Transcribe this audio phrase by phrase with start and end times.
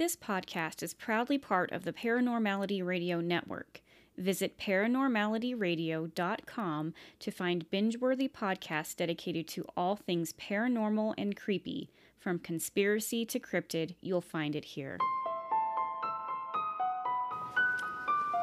[0.00, 3.82] This podcast is proudly part of the Paranormality Radio Network.
[4.16, 11.90] Visit paranormalityradio.com to find binge-worthy podcasts dedicated to all things paranormal and creepy.
[12.18, 14.96] From conspiracy to cryptid, you'll find it here.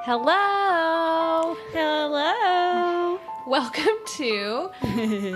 [0.03, 1.57] Hello.
[1.73, 3.19] Hello.
[3.47, 4.69] Welcome to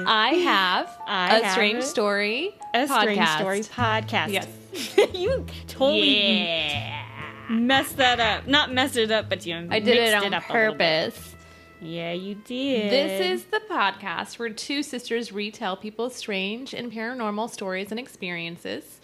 [0.06, 3.28] I Have I a Have Strange Story A Strange.
[3.28, 4.34] Story podcast.
[4.34, 4.48] Yes.
[5.14, 7.04] you totally Yeah.
[7.50, 8.48] messed that up.
[8.48, 11.14] Not messed it up, but you I did it on up a little bit.
[11.14, 11.36] purpose.
[11.82, 12.92] Yeah, you did.
[12.92, 19.00] This is the podcast where two sisters retell people's strange and paranormal stories and experiences.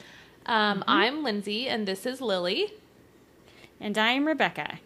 [0.46, 0.84] Um, Mm-hmm.
[0.90, 2.72] I'm Lindsay, and this is Lily.
[3.82, 4.80] And I'm Rebecca.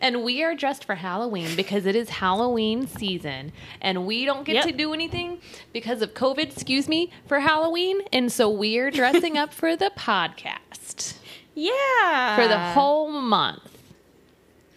[0.00, 3.52] And we are dressed for Halloween because it is Halloween season.
[3.80, 4.64] And we don't get Yep.
[4.66, 5.38] to do anything
[5.72, 8.00] because of COVID, excuse me, for Halloween.
[8.12, 11.14] And so we are dressing up for the podcast
[11.54, 12.36] Yeah.
[12.36, 13.62] for the whole month.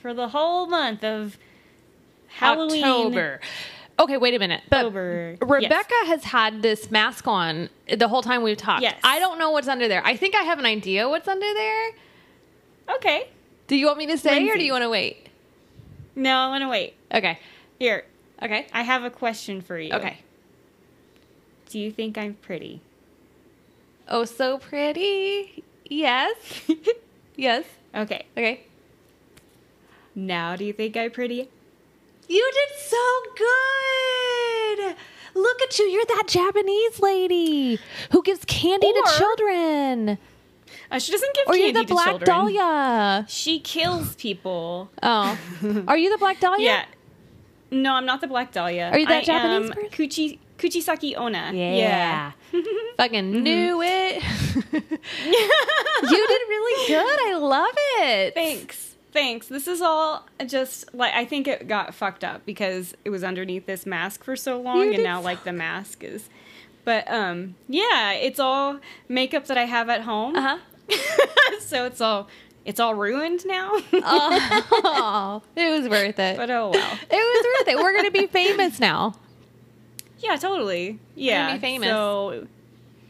[0.02, 1.38] for the whole month of
[2.28, 2.84] Halloween.
[2.84, 3.40] October.
[4.00, 4.64] Okay, wait a minute.
[4.68, 5.38] But October.
[5.42, 8.82] Rebecca has had this mask on the whole time we've talked.
[8.82, 9.00] Yes.
[9.04, 10.04] I don't know what's under there.
[10.04, 11.92] I think I have an idea what's under there.
[12.96, 13.30] Okay.
[13.72, 15.28] Do you want me to say or do you want to wait?
[16.14, 16.94] No, I want to wait.
[17.10, 17.40] Okay.
[17.80, 18.04] Here,
[18.44, 18.68] Okay.
[18.74, 19.94] I have a question for you.
[19.94, 20.18] Okay.
[21.70, 22.82] Do you think I'm pretty?
[24.10, 25.64] Oh, so pretty.
[25.86, 26.36] Yes.
[27.38, 27.64] yes.
[27.96, 28.26] Okay.
[28.38, 28.66] Okay.
[30.16, 31.48] Now, do you think I'm pretty?
[32.28, 34.96] You did so good.
[35.34, 35.86] Look at you.
[35.86, 37.80] You're that Japanese lady
[38.12, 40.18] who gives candy Or- to children.
[40.92, 42.26] Uh, she doesn't give Or candy you're the to Black children.
[42.28, 43.26] Dahlia.
[43.30, 44.90] She kills people.
[45.02, 45.38] Oh.
[45.88, 46.66] Are you the Black Dahlia?
[46.66, 46.86] Yeah.
[47.72, 48.90] No, I'm not the Black Dahlia.
[48.92, 49.90] Are you that I Japanese am person?
[49.92, 51.52] Kuchi Kuchisake-onna.
[51.54, 52.34] Yeah.
[52.98, 53.44] Fucking Mm-hmm.
[53.44, 54.22] knew it.
[55.24, 57.20] you did really good.
[57.34, 58.34] I love it.
[58.34, 58.96] Thanks.
[59.14, 59.48] Thanks.
[59.48, 63.66] This is all just like I think it got fucked up because it was underneath
[63.66, 66.30] this mask for so long You and now so- like the mask is
[66.86, 70.36] but um yeah, it's all makeup that I have at home.
[70.36, 70.58] Uh-huh.
[71.60, 72.28] so it's all
[72.66, 73.72] it's all ruined now.
[73.94, 76.38] Oh, it was worth it.
[76.38, 76.98] but oh well.
[77.10, 77.78] it was worth it.
[77.78, 79.16] We're gonna be famous now.
[80.20, 81.00] Yeah, totally.
[81.16, 81.54] Yeah.
[81.54, 81.90] be famous.
[81.90, 82.48] So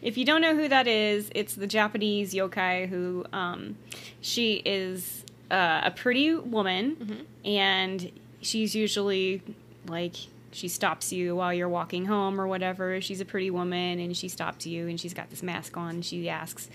[0.02, 3.76] if you don't know who that is, it's the Japanese yokai who um
[4.22, 7.48] she is uh, a pretty woman Mm-hmm.
[7.48, 9.42] and she's usually
[9.88, 10.16] like
[10.54, 13.02] she stops you while you're walking home or whatever.
[13.02, 16.06] She's a pretty woman and she stops you and she's got this mask on and
[16.06, 16.70] she asks,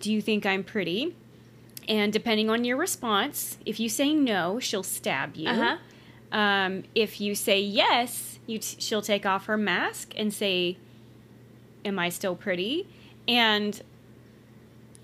[0.00, 1.14] "Do you think I'm pretty?"
[1.88, 5.48] And depending on your response, if you say no, she'll stab you.
[5.48, 5.76] Uh-huh.
[6.32, 10.76] Um, if you say yes, you t- she'll take off her mask and say,
[11.84, 12.86] "Am I still pretty?"
[13.28, 13.80] And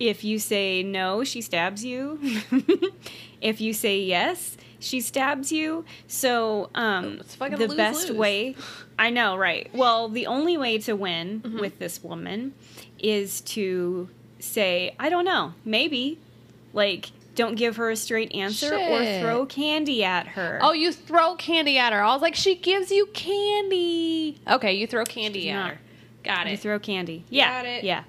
[0.01, 2.19] if you say no, she stabs you.
[3.41, 5.85] if you say yes, she stabs you.
[6.09, 7.77] So, um, It's the lose-lose.
[7.77, 8.57] best way,
[8.99, 9.71] I know, right?
[9.73, 11.61] Well, the only way to win Mm-hmm.
[11.61, 12.55] with this woman
[12.99, 14.09] is to
[14.43, 16.19] say, "I don't know, maybe."
[16.75, 20.59] Like, don't give her a straight answer or throw candy at her.
[20.63, 22.03] Oh, you throw candy at her.
[22.03, 24.39] I was like, she gives you candy.
[24.49, 25.79] Okay, you throw candy at her.
[26.25, 26.53] Got it.
[26.53, 27.25] You throw candy.
[27.31, 27.63] Yeah.
[27.63, 27.85] Got it.
[27.85, 28.05] Yeah.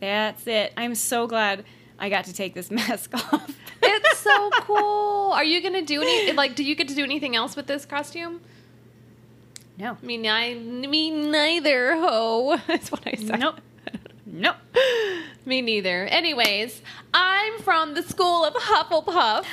[0.00, 0.72] That's it.
[0.76, 1.64] I'm so glad
[1.98, 3.56] I got to take this mask off.
[3.82, 5.32] it's so cool.
[5.32, 6.32] Are you gonna do any?
[6.32, 8.40] Like, do you get to do anything else with this costume?
[9.78, 9.96] no.
[10.02, 10.22] I mean,
[10.90, 11.96] me neither.
[11.96, 13.40] Ho, that's what I said.
[13.40, 13.60] Nope.
[14.32, 14.56] Nope.
[15.44, 16.06] Me neither.
[16.06, 16.80] Anyways,
[17.12, 19.44] I'm from the school of Hufflepuff.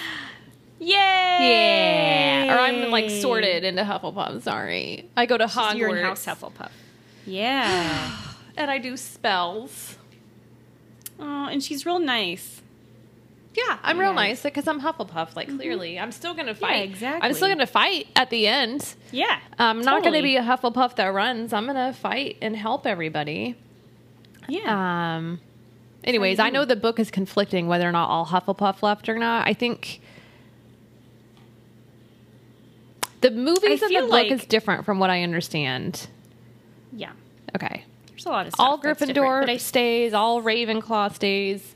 [0.80, 0.96] Yay!
[0.96, 2.56] Yeah.
[2.56, 4.42] Or I'm like sorted into Hufflepuff.
[4.44, 5.10] Sorry.
[5.18, 5.78] I go to Hogwarts.
[5.78, 6.72] You're in House Hufflepuff.
[7.26, 8.18] Yeah.
[8.58, 9.98] and I do spells.
[11.20, 12.62] oh, and she's real nice.
[13.56, 15.36] Yeah, I'm real nice because I'm Hufflepuff.
[15.36, 15.58] Like mm-hmm.
[15.58, 16.88] clearly, I'm still gonna fight.
[16.88, 17.28] exactly.
[17.28, 18.96] I'm still gonna fight at the end.
[19.12, 19.40] Yeah.
[19.58, 21.52] I'm not gonna be a Hufflepuff that runs.
[21.52, 23.58] I'm gonna fight and help everybody.
[24.50, 25.16] Yeah.
[25.18, 25.40] Um.
[26.04, 29.48] Anyways, I know the book is conflicting whether or not all Hufflepuff left or not.
[29.48, 30.00] I think
[33.22, 36.08] the movies I and the book like- is different from what I understand.
[36.94, 37.12] yeah.
[37.56, 37.84] Okay.
[38.10, 38.66] There's a lot of stuff.
[38.68, 40.14] all Gryffindor I stays.
[40.14, 41.74] All Ravenclaw stays.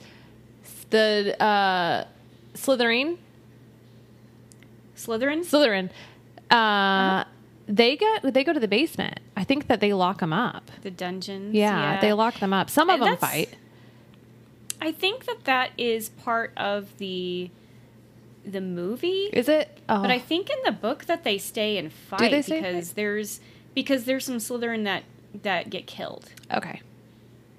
[0.89, 2.05] The uh,
[2.53, 3.17] Slytherin,
[4.95, 5.39] Slytherin.
[5.45, 5.89] Slytherin,
[6.51, 7.23] uh, Uh-huh.
[7.67, 9.19] they get they go to the basement.
[9.35, 10.69] I think that they lock them up.
[10.81, 11.53] the dungeons.
[11.55, 12.69] Yeah, they lock them up.
[12.69, 13.49] Some of And them fight.
[14.81, 17.49] I think that that is part of the
[18.45, 19.29] the movie.
[19.31, 19.79] Is it?
[19.87, 20.01] Oh.
[20.01, 22.91] But I think in the book that they stay and fight they stay and because
[22.93, 23.39] there's
[23.73, 25.03] because there's some Slytherin that
[25.41, 26.29] that get killed.
[26.53, 26.81] okay.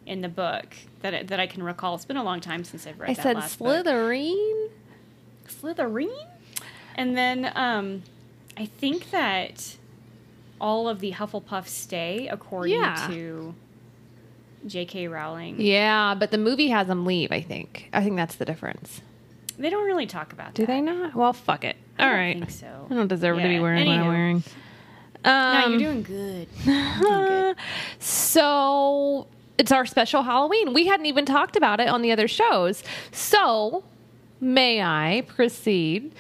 [0.07, 1.95] in the book that I- that I can recall.
[1.95, 3.11] It's been a long time since I've read.
[3.11, 3.85] I that said last book.
[3.87, 4.69] Slytherin.
[5.49, 6.27] Slytherin.
[6.95, 8.03] And then um,
[8.57, 9.77] I think that
[10.61, 13.07] all of the Hufflepuffs stay according Yeah.
[13.11, 13.55] to
[14.67, 15.09] J.K.
[15.09, 15.61] Rowling.
[15.61, 17.31] Yeah, but the movie has them leave.
[17.33, 17.89] I think.
[17.93, 19.01] I think that's the difference.
[19.59, 20.73] They don't really talk about Do that.
[20.73, 21.15] they not?
[21.15, 21.77] Well, fuck it.
[21.99, 22.39] I All don't right.
[22.39, 22.87] think so.
[22.91, 24.09] I don't deserve to be Yeah, wearing what I'm anywho.
[24.09, 24.43] wearing.
[25.25, 26.49] No, Um, you're doing good.
[26.65, 27.25] You're doing
[27.55, 27.57] good.
[27.99, 29.27] so
[29.59, 30.75] it's our special Halloween.
[30.75, 32.83] We hadn't even talked about it on the other shows.
[33.13, 33.85] So
[34.41, 36.13] may I proceed?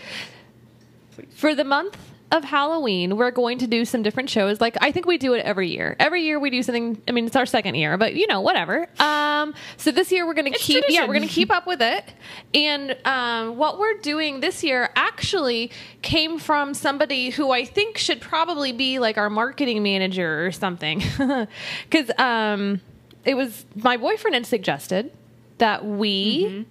[1.15, 1.27] Please.
[1.35, 1.97] For the month
[2.33, 4.61] of Halloween, we're going to do some different shows.
[4.61, 5.95] Like I think we do it every year.
[5.99, 7.01] Every year we do something.
[7.07, 8.89] I mean, it's our second year, but you know, whatever.
[8.99, 10.85] Um, so this year we're going to keep.
[10.89, 12.13] Yeah, we're going to keep up with it.
[12.55, 15.71] And um, what we're doing this year actually
[16.03, 21.03] came from somebody who I think should probably be like our marketing manager or something,
[21.89, 22.81] because um,
[23.25, 25.13] it was my boyfriend had suggested
[25.59, 26.67] that we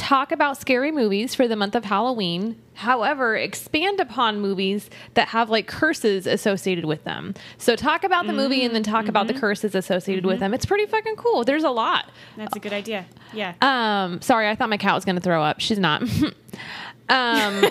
[0.00, 2.56] talk about scary movies for the month of Halloween.
[2.72, 7.34] However, expand upon movies that have like curses associated with them.
[7.58, 10.54] So talk about the movie and then talk about the curses associated with them.
[10.54, 11.44] It's pretty fucking cool.
[11.44, 12.10] There's a lot.
[12.38, 13.04] That's a good idea.
[13.34, 13.52] Yeah.
[13.60, 15.60] Um, sorry, I thought my cat was going to throw up.
[15.60, 16.00] She's not.
[17.10, 17.66] um,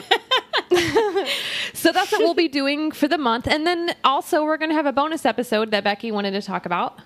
[1.74, 4.76] so that's what we'll be doing for the month, and then also we're going to
[4.76, 7.00] have a bonus episode that Becky wanted to talk about.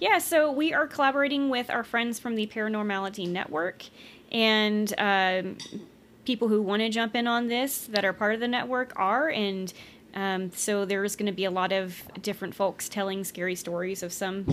[0.00, 3.84] Yeah, so we are collaborating with our friends from the Paranormality Network
[4.30, 5.58] and um,
[6.24, 9.28] people who want to jump in on this that are part of the network are.
[9.28, 9.72] And
[10.14, 14.12] um, so there's going to be a lot of different folks telling scary stories of
[14.12, 14.46] some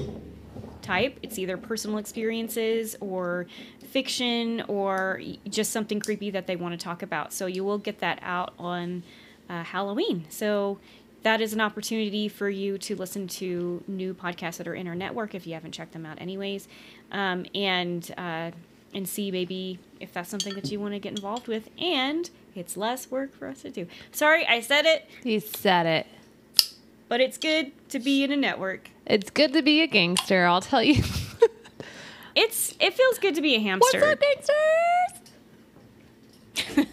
[0.81, 1.19] type.
[1.21, 3.45] It's either personal experiences or
[3.87, 7.33] fiction or just something creepy that they want to talk about.
[7.33, 9.03] So you will get that out on
[9.47, 10.25] uh, Halloween.
[10.29, 10.79] So
[11.25, 14.93] that is an opportunity for you to listen to new podcasts that are in our
[14.93, 16.67] network if you haven't checked them out, anyways,
[17.11, 18.51] um, and uh,
[18.93, 21.67] and see maybe if that's something that you want to get involved with.
[21.79, 23.87] And it's less work for us to do.
[24.11, 26.75] Sorry, I said it, You said it.
[27.09, 28.91] but it's good to be in a network.
[29.07, 31.03] It's good to be a gangster, I'll tell you.
[32.35, 33.97] It's it feels good to be a hamster.
[33.97, 35.14] What's up, gangsters?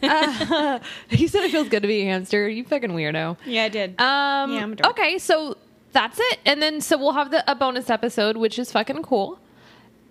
[0.03, 0.79] Uh,
[1.09, 2.49] he said it feels good to be a hamster.
[2.49, 3.37] You fucking weirdo.
[3.47, 3.91] Yeah, I did.
[4.01, 4.91] Um, Yeah, I'm a dork.
[4.93, 5.57] okay, so
[5.93, 9.39] that's it, and then so we'll have the, a bonus episode, which is fucking cool.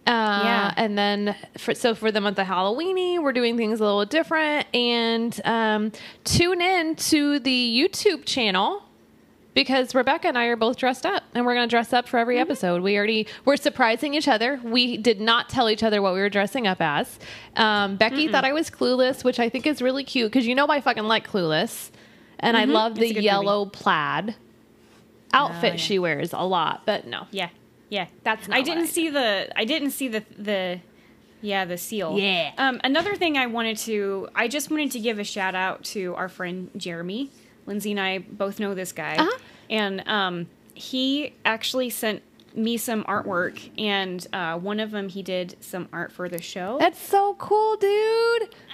[0.07, 0.73] Uh, Yeah.
[0.77, 4.65] and then for so for the month of Halloweeny, we're doing things a little different,
[4.75, 5.91] and um,
[6.23, 8.83] tune in to the YouTube channel
[9.53, 12.35] because Rebecca and I are both dressed up, and we're gonna dress up for every
[12.35, 12.41] Mm-hmm.
[12.43, 12.81] episode.
[12.81, 14.59] We already we're surprising each other.
[14.63, 17.19] We did not tell each other what we were dressing up as.
[17.55, 20.67] Um, Becky thought I was Clueless, which I think is really cute because you know
[20.67, 21.91] I fucking like Clueless,
[22.39, 23.01] and I love Mm-hmm.
[23.01, 24.35] The yellow plaid
[25.33, 25.77] outfit yeah.
[25.77, 26.83] she wears a lot.
[26.85, 27.49] But no, yeah,
[27.89, 28.07] yeah.
[28.23, 29.49] That's not I didn't I- see the.
[29.55, 30.79] I didn't see the the.
[31.43, 32.19] Yeah, the seal.
[32.19, 32.51] Yeah.
[32.59, 36.13] Um, another thing I wanted to, I just wanted to give a shout out to
[36.13, 37.31] our friend Jeremy.
[37.71, 39.37] Lindsay and I both know this guy, Uh-huh.
[39.69, 42.21] and um, he actually sent
[42.53, 46.75] me some artwork, and uh, one of them he did some art for the show.
[46.81, 47.89] that's so cool, dude.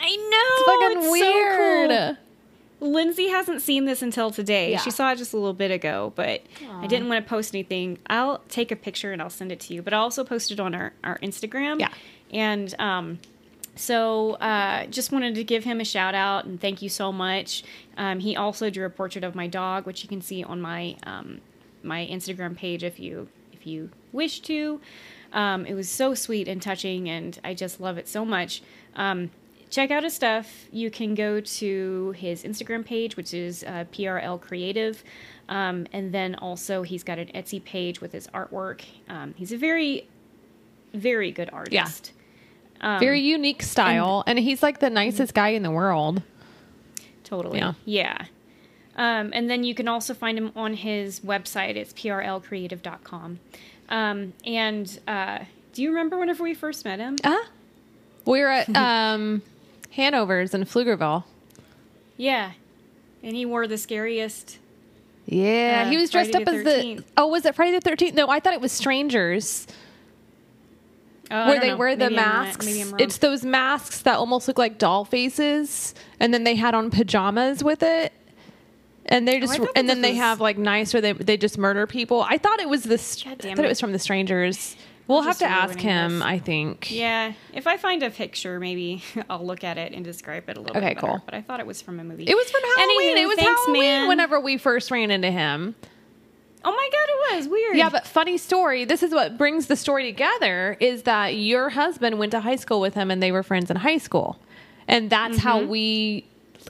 [0.02, 0.56] I know.
[0.56, 1.90] It's fucking it's so weird.
[2.18, 2.18] cool.
[2.90, 4.72] Lindsay hasn't seen this until today.
[4.72, 4.80] Yeah.
[4.80, 6.42] She saw it just a little bit ago, but
[6.82, 7.98] I didn't want to post anything.
[8.08, 9.82] I'll take a picture and I'll send it to you.
[9.84, 11.80] But I'll also post it on our, our Instagram.
[11.80, 11.90] Yeah.
[12.32, 13.18] And um,
[13.78, 17.64] so uh, just wanted to give him a shout out and thank you so much.
[17.98, 20.98] Um, he also drew a portrait of my dog, which you can see on my
[21.04, 21.40] um,
[21.84, 24.82] my Instagram page if you if you wish to.
[25.34, 28.62] Um, it was so sweet and touching, and I just love it so much.
[28.96, 29.30] Um,
[29.70, 30.66] check out his stuff.
[30.72, 35.04] You can go to his Instagram page, which is uh, PRL Creative.
[35.50, 38.84] Um, and then also, he's got an Etsy page with his artwork.
[39.10, 40.08] Um, he's a very,
[40.94, 42.12] very good artist.
[42.82, 46.22] Um, Very unique style, and, he's like the nicest guy in the world.
[47.24, 47.58] Totally.
[47.60, 47.74] Yeah.
[47.86, 48.26] Yeah.
[48.96, 51.76] Um, and then you can also find him on his website.
[51.76, 53.40] It's prlcreative.com.
[53.90, 55.40] Um, and uh,
[55.74, 57.16] do you remember whenever we first met him?
[57.24, 57.46] Uh huh.
[58.26, 59.42] We were at um,
[59.92, 61.24] Hanover's in Pflugerville.
[62.18, 62.52] Yeah.
[63.24, 64.58] And he wore the scariest.
[65.26, 67.04] Yeah, Uh, he was dressed Friday up the as the.
[67.18, 68.16] Oh, was it Friday the Thirteenth?
[68.16, 69.68] No, I thought it was Strangers,
[71.30, 71.78] Oh, where they know.
[71.78, 72.66] wear the Maybe I'm not- masks.
[72.66, 76.74] maybe I'm it's those masks that almost look like doll faces, and then they had
[76.76, 78.14] on pajamas with it.
[79.10, 81.38] And they oh, just, Oh, and then they was- have like nice, or they they
[81.38, 82.22] just murder people.
[82.28, 83.24] I thought it was this.
[83.26, 83.68] I thought it it.
[83.68, 84.76] was from the Strangers.
[85.08, 86.20] We'll have to ask him.
[86.20, 86.22] this.
[86.28, 86.92] I think.
[86.92, 87.32] Yeah.
[87.54, 90.76] If I find a picture, maybe I'll look at it and describe it a little
[90.76, 91.08] Okay, bit better.
[91.08, 91.22] cool.
[91.24, 92.26] But I thought it was from a movie.
[92.26, 93.16] It was from Halloween.
[93.16, 94.08] Anywho, it was thanks, Halloween man.
[94.10, 95.76] whenever we first ran into him.
[96.70, 97.78] Oh my god, it was weird.
[97.78, 98.84] Yeah, but funny story.
[98.84, 102.82] This is what brings the story together is that your husband went to high school
[102.82, 104.38] with him and they were friends in high school.
[104.88, 105.70] And that's how Mm-hmm.
[105.70, 106.28] we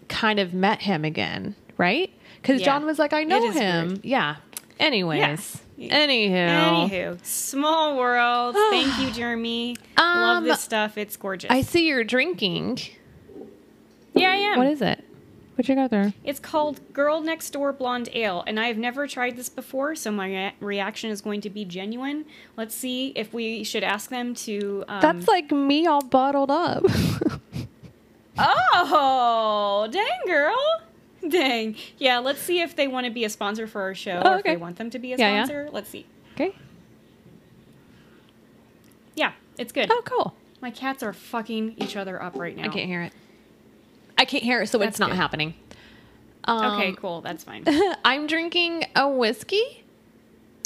[0.07, 2.11] kind of met him again, right?
[2.41, 2.65] Because Yeah.
[2.65, 3.87] John was like, I know him.
[3.87, 4.05] weird.
[4.05, 4.35] Yeah.
[4.79, 5.61] Anyways.
[5.77, 6.05] Yeah.
[6.07, 6.89] Anywho.
[6.89, 8.55] Anywho, small world.
[8.69, 9.77] Thank you, Jeremy.
[9.97, 10.97] Love Um, this stuff.
[10.97, 11.49] It's gorgeous.
[11.51, 12.79] I see you're drinking.
[14.13, 14.57] yeah, I am.
[14.59, 15.03] What is it?
[15.57, 16.13] What you got there?
[16.23, 20.27] It's called Girl Next Door Blonde Ale, and I've never tried this before, so my
[20.27, 22.25] rea- reaction is going to be genuine.
[22.55, 24.83] Let's see if we should ask them to.
[24.87, 26.83] Um, That's like me all bottled up.
[28.39, 30.81] Oh, dang, girl.
[31.27, 31.75] Dang.
[31.97, 34.33] Yeah, let's see if they want to be a sponsor for our show Oh, or
[34.35, 34.51] if okay.
[34.51, 35.45] they want them to be a Yeah, yeah.
[35.45, 35.69] sponsor.
[35.71, 36.05] Let's see.
[36.35, 36.53] okay.
[39.15, 39.87] Yeah, it's good.
[39.91, 40.35] Oh, cool.
[40.61, 42.65] My cats are fucking each other up right now.
[42.65, 43.13] I can't hear it.
[44.17, 45.17] I can't hear it, so That's it's not good.
[45.17, 45.53] happening.
[46.45, 47.21] Um, Okay, cool.
[47.21, 47.63] That's fine.
[48.05, 49.83] I'm drinking a whiskey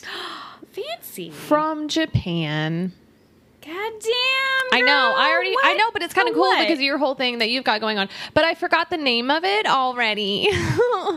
[0.72, 1.30] Fancy.
[1.32, 2.94] from Japan.
[3.66, 4.74] God damn.
[4.74, 5.14] I know.
[5.16, 5.56] I girl, already.
[5.64, 6.62] I know, but it's kind of cool what?
[6.62, 8.10] because of your whole thing that you've got going on.
[8.34, 10.50] But I forgot the name of it already.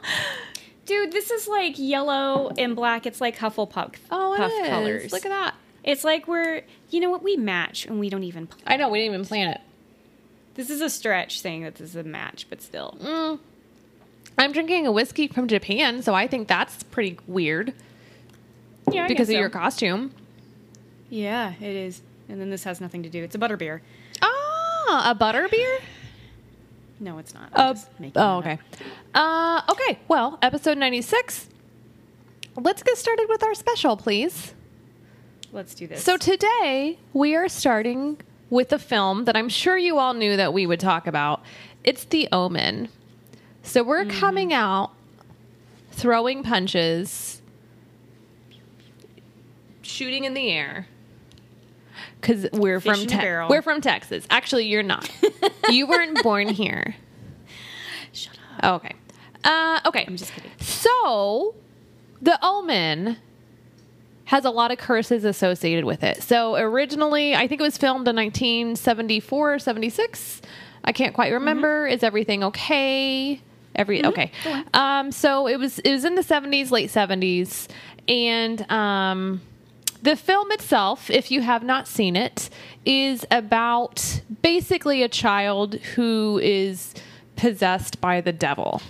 [0.86, 3.06] Dude, this is like yellow and black.
[3.06, 4.68] It's like Hufflepuff oh, it puff is.
[4.68, 5.12] colors.
[5.12, 5.54] Look at that.
[5.82, 8.62] It's like we're, you know what, we match and we don't even play.
[8.66, 9.60] I know we didn't even plan it.
[10.54, 12.96] This is a stretch saying that this is a match, but still.
[13.02, 13.38] Mm.
[14.38, 17.72] I'm drinking a whiskey from Japan, so I think that's pretty weird
[18.90, 19.38] Yeah, I because of so.
[19.40, 20.12] your costume.
[21.10, 22.02] Yeah, it is.
[22.28, 23.22] And then this has nothing to do.
[23.22, 23.80] It's a butterbeer.
[24.22, 25.78] Ah, a butter beer.
[27.00, 27.50] No, it's not.
[27.52, 27.74] Uh,
[28.16, 28.58] oh, okay.
[29.14, 29.98] Uh, okay.
[30.08, 31.48] Well, episode 96.
[32.56, 34.54] Let's get started with our special, please.
[35.52, 36.02] Let's do this.
[36.02, 38.18] So today we are starting
[38.50, 41.42] with a film that I'm sure you all knew that we would talk about.
[41.82, 42.88] It's The Omen.
[43.62, 44.18] So we're Mm-hmm.
[44.20, 44.90] coming out
[45.90, 47.40] throwing punches,
[49.82, 50.86] shooting in the air.
[52.20, 54.26] Cuz we're Fish from Te- we're from Texas.
[54.30, 55.10] Actually, you're not.
[55.70, 56.96] you weren't born here.
[58.12, 58.82] shut up.
[58.82, 58.94] Okay.
[59.44, 60.04] Uh, okay.
[60.06, 60.50] I'm just kidding.
[60.58, 61.54] So,
[62.22, 63.18] The Omen
[64.26, 66.22] has a lot of curses associated with it.
[66.22, 70.42] So, originally, I think it was filmed in 1974 or 76.
[70.84, 71.86] I can't quite remember.
[71.86, 73.40] Is everything okay?
[73.74, 74.30] Every okay.
[74.44, 74.64] Go on.
[74.74, 77.68] Um, so it was it was in the 70s, late 70s,
[78.06, 79.40] and um,
[80.02, 82.50] the film itself, if you have not seen it,
[82.84, 86.94] is about basically a child who is
[87.36, 88.82] possessed by the devil.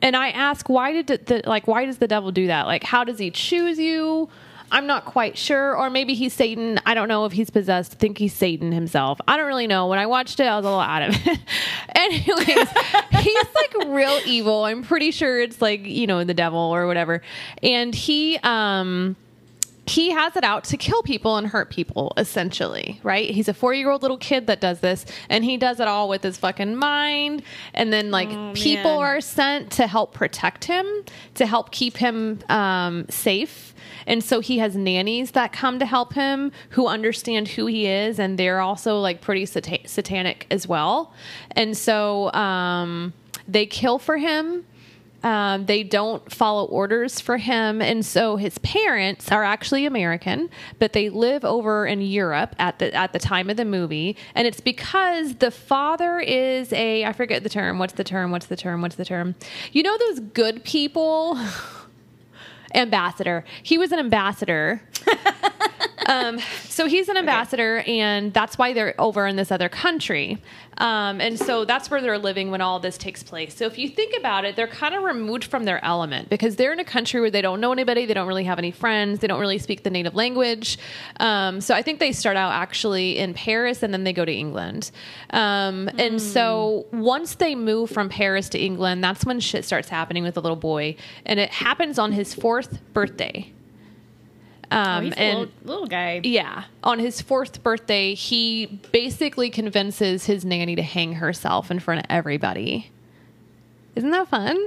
[0.00, 2.66] And I ask, why did the, like why does the devil do that?
[2.66, 4.28] Like, how does he choose you?
[4.70, 5.76] I'm not quite sure.
[5.76, 6.78] Or maybe he's Satan.
[6.84, 7.94] I don't know if he's possessed.
[7.94, 9.18] I think he's Satan himself.
[9.26, 9.86] I don't really know.
[9.86, 11.38] When I watched it, I was a little out of it.
[11.94, 12.68] Anyways,
[13.22, 14.64] he's like real evil.
[14.64, 17.22] I'm pretty sure it's like, you know, the devil or whatever.
[17.62, 19.16] And he um
[19.88, 23.30] he has it out to kill people and hurt people essentially right?
[23.30, 26.36] He's a four-year-old little kid that does this and he does it all with his
[26.36, 27.42] fucking mind.
[27.74, 29.08] And then like Oh, people man.
[29.16, 30.86] are sent to help protect him
[31.34, 33.74] to help keep him um, safe.
[34.06, 38.18] And so he has nannies that come to help him who understand who he is
[38.18, 41.12] and they're also like pretty sata- satanic as well.
[41.52, 43.12] And so um,
[43.46, 44.64] they kill for him
[45.22, 50.48] um, they don't follow orders for him, and so his parents are actually American,
[50.78, 54.46] but they live over in Europe at the at the time of the movie, and
[54.46, 57.78] it's because the father is a I forget the term.
[57.78, 58.30] What's the term?
[58.30, 58.80] What's the term?
[58.80, 59.34] What's the term?
[59.72, 61.38] You know those good people.
[62.74, 63.44] ambassador.
[63.62, 64.82] He was an ambassador.
[66.08, 70.42] um, so he's an ambassador, and that's why they're over in this other country.
[70.78, 73.56] Um, and so that's where they're living when all this takes place.
[73.56, 76.72] So if you think about it, they're kind of removed from their element because they're
[76.72, 79.26] in a country where they don't know anybody, they don't really have any friends, they
[79.26, 80.78] don't really speak the native language.
[81.18, 84.32] Um, so I think they start out actually in Paris and then they go to
[84.32, 84.92] England.
[85.30, 90.22] Um, And so once they move from Paris to England, that's when shit starts happening
[90.22, 90.96] with the little boy,
[91.26, 93.52] and it happens on his fourth birthday.
[94.70, 96.20] Oh, Um, a and little, little guy.
[96.24, 102.00] yeah, on his fourth birthday, he basically convinces his nanny to hang herself in front
[102.00, 102.90] of everybody.
[103.96, 104.58] Isn't that fun?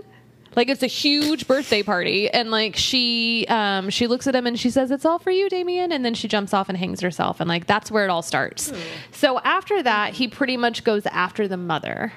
[0.56, 4.60] Like it's a huge birthday party, and like she, um, she looks at him and
[4.60, 7.40] she says, "It's all for you, Damien," and then she jumps off and hangs herself,
[7.40, 8.74] and like that's where it all starts.
[9.12, 12.12] So after that, he pretty much goes after the mother.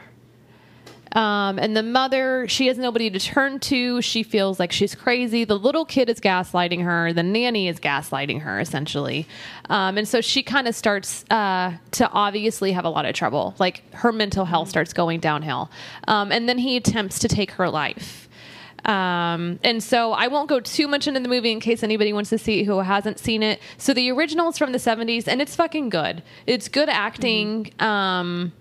[1.15, 4.03] Um, and the mother, she has nobody to turn to.
[4.03, 5.45] She feels like she's crazy.
[5.45, 7.13] The little kid is gaslighting her.
[7.13, 9.27] The nanny is gaslighting her, essentially.
[9.71, 13.55] Um, and so she kind of starts uh, to obviously have a lot of trouble.
[13.59, 15.71] Like her mental health starts going downhill.
[16.09, 18.29] Um, and then he attempts to take her life.
[18.85, 22.31] Um, and so I won't go too much into the movie in case anybody wants
[22.31, 23.61] to see it who hasn't seen it.
[23.79, 26.23] So the original is from the 70s and it's fucking good.
[26.47, 27.73] It's good acting.
[27.79, 28.53] Um,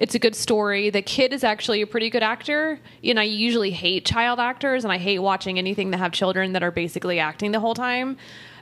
[0.00, 0.90] it's a good story.
[0.90, 2.80] The kid is actually a pretty good actor.
[3.02, 6.62] And I usually hate child actors and I hate watching anything that have children that
[6.62, 8.16] are basically acting the whole time.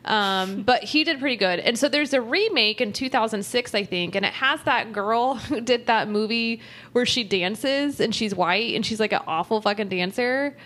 [0.05, 1.61] Um, but he did pretty good.
[1.61, 5.61] And so there's a remake in 2006, I think, and it has that girl who
[5.61, 6.61] did that movie
[6.93, 10.57] where she dances and she's white and she's like an awful fucking dancer.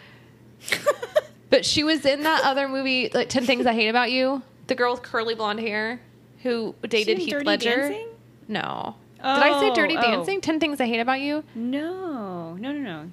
[1.50, 4.75] but she was in that other movie, like 10 Things I Hate About You, the
[4.75, 6.00] girl with curly blonde hair
[6.42, 7.76] who dated Heath Ledger.
[7.76, 8.08] Dancing?
[8.49, 8.96] No.
[9.35, 10.00] Did I say Oh, Dirty oh.
[10.00, 10.40] Dancing?
[10.40, 11.42] 10 Things I Hate About You?
[11.54, 13.11] No, no, no, no.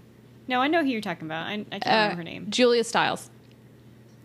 [0.47, 1.47] No, I know who you're talking about.
[1.47, 2.47] I, I can't Uh, remember her name.
[2.49, 3.29] Julia Stiles.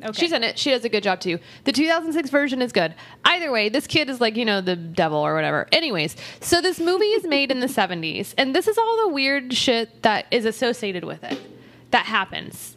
[0.03, 0.13] Okay.
[0.13, 0.59] She's in it.
[0.59, 1.39] She does a good job too.
[1.65, 2.95] The 2006 version is good.
[3.25, 5.67] Either way, this kid is like, you know, the devil or whatever.
[5.73, 9.53] Anyways, so this movie is made in the 70s, and this is all the weird
[9.55, 11.41] shit that is associated with it
[11.91, 12.77] that happens.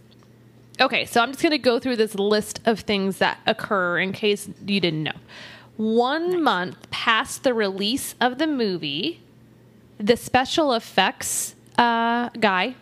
[0.79, 4.13] Okay, so I'm just going to go through this list of things that occur in
[4.13, 5.11] case you didn't know.
[5.77, 9.21] One month past the release of the movie,
[9.97, 12.75] the special effects uh, guy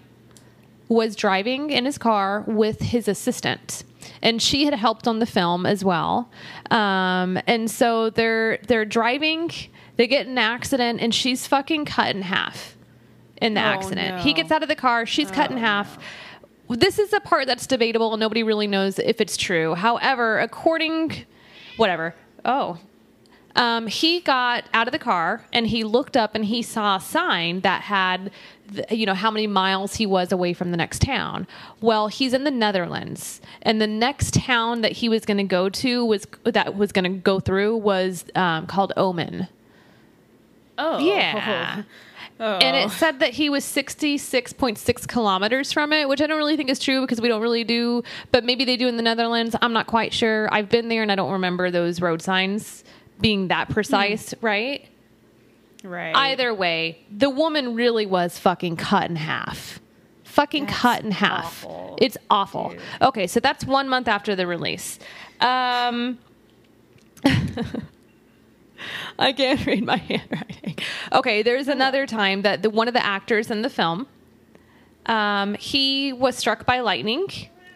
[0.87, 3.83] was driving in his car with his assistant
[4.21, 6.29] and she had helped on the film as well.
[6.71, 9.51] Um, and so they're they're driving
[9.97, 12.75] they get in an accident and she's fucking cut in half
[13.41, 14.21] in the Oh, accident.
[14.21, 15.97] He gets out of the car she's cut in Oh, half.
[16.69, 19.75] this is a part that's debatable and nobody really knows if it's true.
[19.75, 21.25] However according
[21.77, 22.15] whatever
[22.49, 22.77] oh
[23.55, 26.99] um, he got out of the car and he looked up and he saw a
[27.01, 28.31] sign that had,
[28.71, 31.47] the, you know, how many miles he was away from the next town.
[31.81, 35.67] Well, he's in the Netherlands, and the next town that he was going to go
[35.69, 39.49] to was that was going to go through was um, called Ommen.
[40.77, 40.99] Oh.
[40.99, 41.83] Yeah.
[42.41, 42.57] Oh.
[42.57, 46.69] And it said that he was 66.6 kilometers from it, which I don't really think
[46.69, 49.55] is true because we don't really do, but maybe they do in the Netherlands.
[49.61, 50.47] I'm not quite sure.
[50.53, 52.83] I've been there and I don't remember those road signs
[53.19, 54.87] being that precise, right?
[55.83, 56.15] right.
[56.15, 59.81] Either way, the woman really was fucking cut in half.
[60.23, 61.65] Fucking That's cut in half.
[61.65, 62.69] awful, It's awful.
[62.69, 62.79] dude.
[63.01, 64.97] Okay, so that's one month after the release.
[65.41, 66.19] Um,
[69.19, 70.77] I can't read my handwriting.
[71.11, 74.07] Okay, there's another time that the, one of the actors in the film,
[75.05, 77.27] um, he was struck by lightning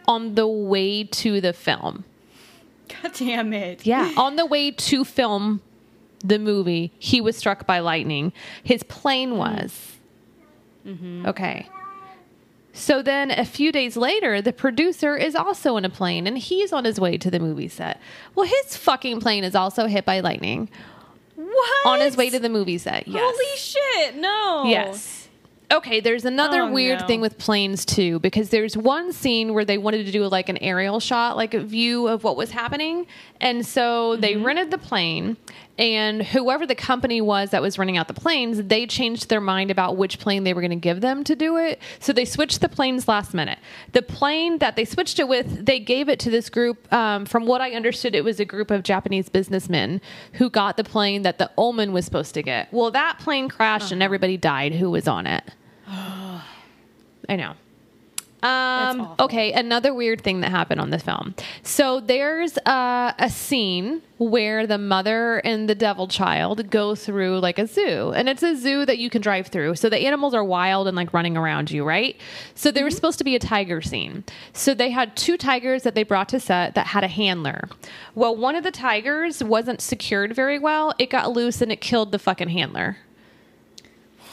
[0.07, 2.05] on the way to the film.
[3.01, 3.85] God damn it.
[3.85, 5.61] Yeah, on the way to film
[6.23, 8.33] the movie, he was struck by lightning.
[8.63, 9.97] His plane was.
[11.25, 11.67] Okay.
[12.73, 16.73] So then a few days later, the producer is also in a plane and he's
[16.73, 18.01] on his way to the movie set.
[18.33, 20.69] Well, his fucking plane is also hit by lightning
[21.53, 21.85] What?
[21.85, 23.07] on his way to the movie set.
[23.07, 23.21] Yes.
[23.23, 24.15] Holy shit!
[24.17, 24.63] No.
[24.65, 25.22] Yes.
[25.71, 27.07] Okay, there's another Oh, weird no.
[27.07, 30.57] thing with planes too, because there's one scene where they wanted to do like an
[30.57, 33.07] aerial shot, like a view of what was happening.
[33.41, 34.45] And so they Mm-hmm.
[34.45, 35.35] rented the plane,
[35.79, 39.71] and whoever the company was that was renting out the planes, they changed their mind
[39.71, 41.79] about which plane they were going to give them to do it.
[41.99, 43.57] So they switched the planes last minute.
[43.93, 46.91] The plane that they switched it with, they gave it to this group.
[46.93, 50.01] Um, from what I understood, it was a group of Japanese businessmen
[50.33, 52.71] who got the plane that the Omen was supposed to get.
[52.71, 55.43] Well, that plane crashed and everybody died who was on it.
[57.29, 57.53] I know.
[58.43, 61.33] Um, okay, another weird thing that happened on the film.
[61.63, 67.57] So there's uh, a scene where the mother and the devil child go through like
[67.57, 69.75] a zoo, and it's a zoo that you can drive through.
[69.75, 72.19] So the animals are wild and like running around you, right?
[72.53, 74.25] So there was supposed to be a tiger scene.
[74.51, 77.69] So they had two tigers that they brought to set that had a handler.
[78.13, 80.93] Well, one of the tigers wasn't secured very well.
[80.99, 82.97] It got loose and it killed the fucking handler.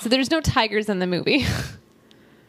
[0.00, 1.44] So there's no tigers in the movie.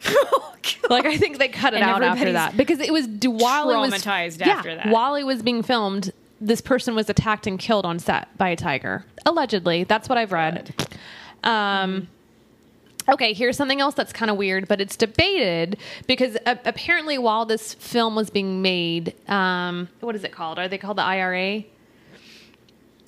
[0.06, 0.48] Oh,
[0.90, 3.78] Like I think they cut it And out after that because it was while it
[3.78, 4.88] was traumatized yeah, that.
[4.88, 8.56] While it was being filmed, this person was attacked and killed on set by a
[8.56, 9.04] tiger.
[9.24, 10.74] Allegedly, that's what I've read.
[11.44, 12.08] Um,
[13.08, 17.46] okay, here's something else that's kind of weird, but it's debated because uh, apparently, while
[17.46, 20.58] this film was being made, um, what is it called?
[20.58, 21.64] Are they called the IRA?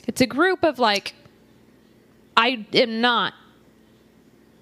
[0.07, 1.15] It's a group of like,
[2.37, 3.35] I am not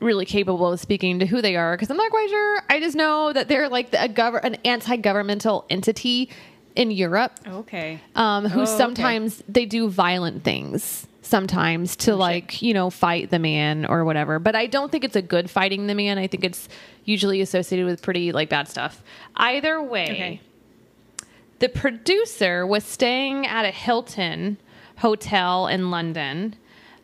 [0.02, 2.62] really capable of speaking to who they are because I'm not quite sure.
[2.68, 6.28] I just know that they're like the, a gov- an anti-governmental entity
[6.74, 8.00] in Europe Okay.
[8.14, 8.76] um, who Oh, okay.
[8.76, 14.38] sometimes they do violent things sometimes to like you know fight the man or whatever
[14.40, 16.68] but i don't think it's a good fighting the man i think it's
[17.04, 19.02] usually associated with pretty like bad stuff
[19.36, 20.40] either way Okay.
[21.60, 24.56] the producer was staying at a hilton
[24.98, 26.54] hotel in london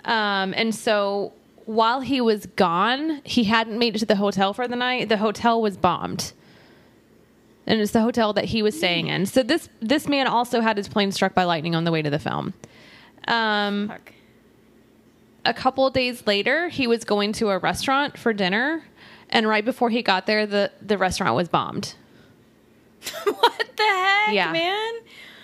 [0.04, 1.32] um, and so
[1.68, 5.18] while he was gone he hadn't made it to the hotel for the night the
[5.18, 6.32] hotel was bombed
[7.66, 9.26] and it's the hotel that he was staying in.
[9.26, 12.08] So this this man also had his plane struck by lightning on the way to
[12.08, 12.54] the film.
[13.26, 14.12] Um, Fuck.
[15.44, 18.84] a couple of days later, he was going to a restaurant for dinner,
[19.28, 21.94] and right before he got there, the the restaurant was bombed.
[23.24, 24.50] what the heck, Yeah.
[24.50, 24.92] man?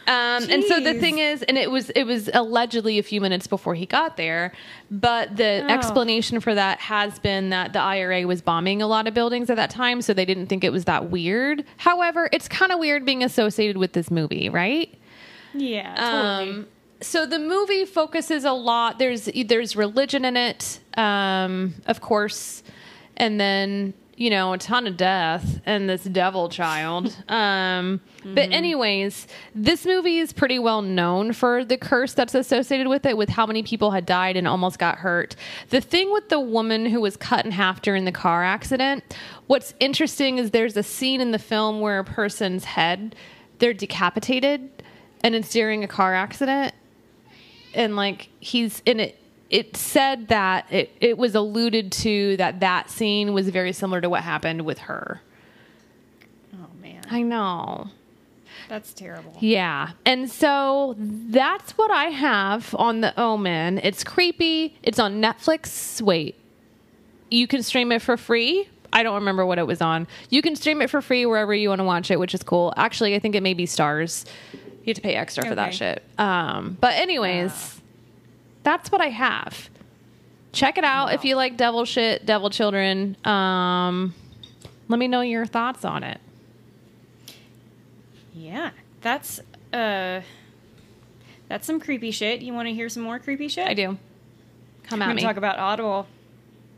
[0.06, 3.46] Um, and so the thing is, and it was it was allegedly a few minutes
[3.46, 4.52] before he got there,
[4.90, 5.72] but the Oh.
[5.72, 9.56] explanation for that has been that the IRA was bombing a lot of buildings at
[9.56, 11.64] that time, so they didn't think it was that weird.
[11.78, 14.92] However, it's kind of weird being associated with this movie, right?
[15.54, 16.50] Yeah, totally.
[16.50, 16.66] Um,
[17.00, 18.98] so the movie focuses a lot.
[18.98, 22.62] There's there's religion in it, um, of course,
[23.16, 27.14] and then you know a ton of death and this devil child.
[27.28, 33.04] Um, But anyways, this movie is pretty well known for the curse that's associated with
[33.06, 35.36] it, with how many people had died and almost got hurt.
[35.70, 39.74] The thing with the woman who was cut in half during the car accident, what's
[39.80, 43.14] interesting is there's a scene in the film where a person's head
[43.58, 44.68] they're decapitated
[45.22, 46.74] and it's during a car accident
[47.74, 49.18] and like he's in it
[49.54, 54.10] it said that it, it was alluded to that that scene was very similar to
[54.10, 55.20] what happened with her.
[56.52, 57.88] Oh man, i know.
[58.68, 59.36] That's terrible.
[59.38, 59.90] yeah.
[60.04, 63.78] And so that's what i have on the omen.
[63.84, 64.76] It's creepy.
[64.82, 66.02] It's on netflix.
[66.02, 66.34] Wait.
[67.30, 68.68] You can stream it for free?
[68.92, 70.08] I don't remember what it was on.
[70.30, 72.74] You can stream it for free wherever you want to watch it which is cool.
[72.76, 76.02] Actually i think it may be Starz you have to pay extra for that shit.
[76.18, 77.73] Um, but anyways
[78.64, 79.70] that's what i have
[80.52, 84.12] check it out if you like devil shit devil children um,
[84.88, 86.20] let me know your thoughts on it
[88.34, 89.40] Yeah, that's
[89.72, 90.20] uh,
[91.48, 92.40] that's some creepy shit.
[92.42, 93.66] You want to hear some more creepy shit?
[93.66, 93.96] i do
[94.84, 96.06] come at me talk about Audible.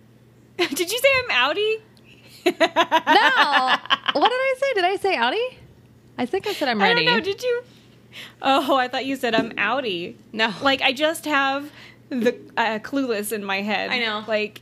[0.56, 1.80] Did you say I'm outie?
[2.46, 2.52] no
[4.20, 5.58] what did i say did i say Audi?
[6.16, 7.02] i think i said i'm ready.
[7.02, 7.20] I don't know.
[7.20, 7.62] Did you?
[8.42, 10.16] Oh, I thought you said I'm outie.
[10.32, 11.70] no Like I just have
[12.08, 13.90] the uh, clueless in my head.
[13.90, 14.24] I know.
[14.26, 14.60] Like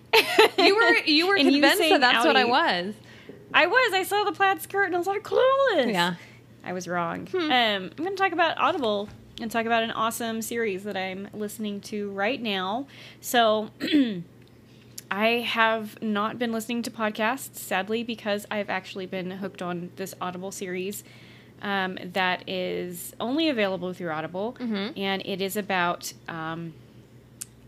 [0.59, 2.95] you were you were convinced saying that that's what i was
[3.57, 3.93] I was.
[3.93, 5.93] I saw the plaid skirt and I was like clueless.
[5.93, 6.15] yeah
[6.65, 7.27] I was wrong.
[7.27, 7.39] Hmm.
[7.39, 9.09] Um, I'm going to talk about Audible
[9.41, 12.87] and talk about an awesome series that I'm listening to right now.
[13.21, 13.71] So,
[15.11, 20.15] I have not been listening to podcasts, sadly, because I've actually been hooked on this
[20.21, 21.05] Audible series
[21.65, 24.97] um, that is only available through Audible, Mhm.
[24.97, 26.73] and it is about um,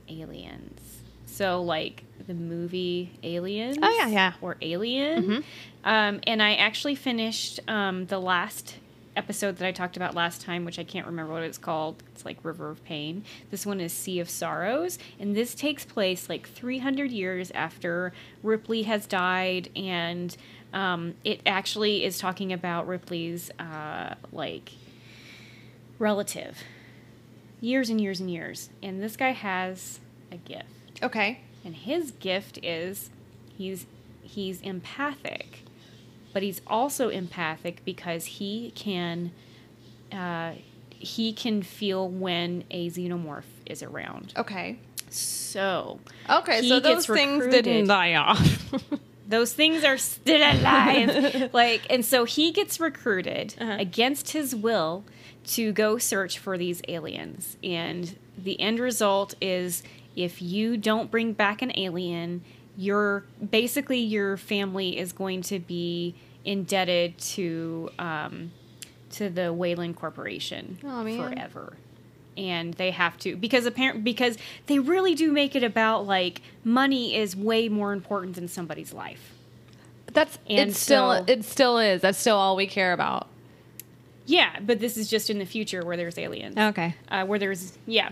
[0.08, 0.80] aliens.
[1.26, 3.76] So, like the movie Aliens.
[3.82, 4.32] Oh, yeah, yeah.
[4.40, 5.24] Or Alien.
[5.24, 5.44] Mhm.
[5.84, 8.76] Um, and I actually finished um, the last
[9.16, 12.02] episode that I talked about last time, which I can't remember what it's called.
[12.12, 13.24] It's like River of Pain.
[13.50, 14.98] This one is Sea of Sorrows.
[15.20, 19.68] And this takes place like 300 years after Ripley has died.
[19.76, 20.36] And
[20.76, 24.72] um, it actually is talking about Ripley's uh, like
[25.98, 26.58] relative.
[27.62, 28.68] Years and years and years.
[28.82, 31.02] And this guy has a gift.
[31.02, 31.40] Okay.
[31.64, 33.08] And his gift is
[33.56, 33.86] he's
[34.22, 35.62] he's empathic.
[36.34, 39.32] But he's also empathic because he can
[40.12, 40.52] uh,
[40.90, 44.34] he can feel when a xenomorph is around.
[44.36, 44.78] Okay.
[45.08, 48.74] So okay so those things didn't die off
[49.28, 53.76] those things are still alive like and so he gets recruited Uh-huh.
[53.78, 55.04] against his will
[55.46, 59.82] to go search for these aliens and the end result is
[60.14, 62.42] if you don't bring back an alien
[62.76, 68.52] your basically your family is going to be indebted to um,
[69.10, 71.16] to the Weyland Corporation man.
[71.18, 71.76] forever
[72.36, 77.14] and they have to because apparent because they really do make it about like money
[77.14, 79.32] is way more important than somebody's life.
[80.12, 83.28] that's And it still so- it still is that's still all we care about
[84.26, 86.56] Yeah, but this is just in the future where there's aliens.
[86.56, 88.10] okay Uh, where there's yeah.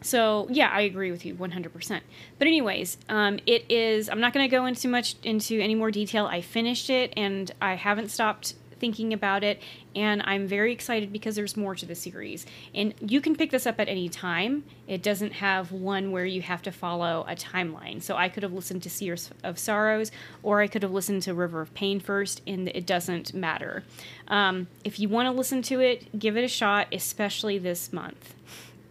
[0.00, 2.00] So yeah, I agree with you 100%.
[2.38, 4.08] But anyways, um, it is.
[4.08, 6.26] I'm not going to go into much into any more detail.
[6.26, 9.60] I finished it and I haven't stopped thinking about it,
[9.94, 12.46] and I'm very excited because there's more to the series.
[12.74, 14.64] And you can pick this up at any time.
[14.86, 18.02] It doesn't have one where you have to follow a timeline.
[18.02, 20.10] So I could have listened to Sea of Sorrows,
[20.42, 23.84] or I could have listened to River of Pain first, and it doesn't matter.
[24.28, 28.34] Um, if you want to listen to it, give it a shot, especially this month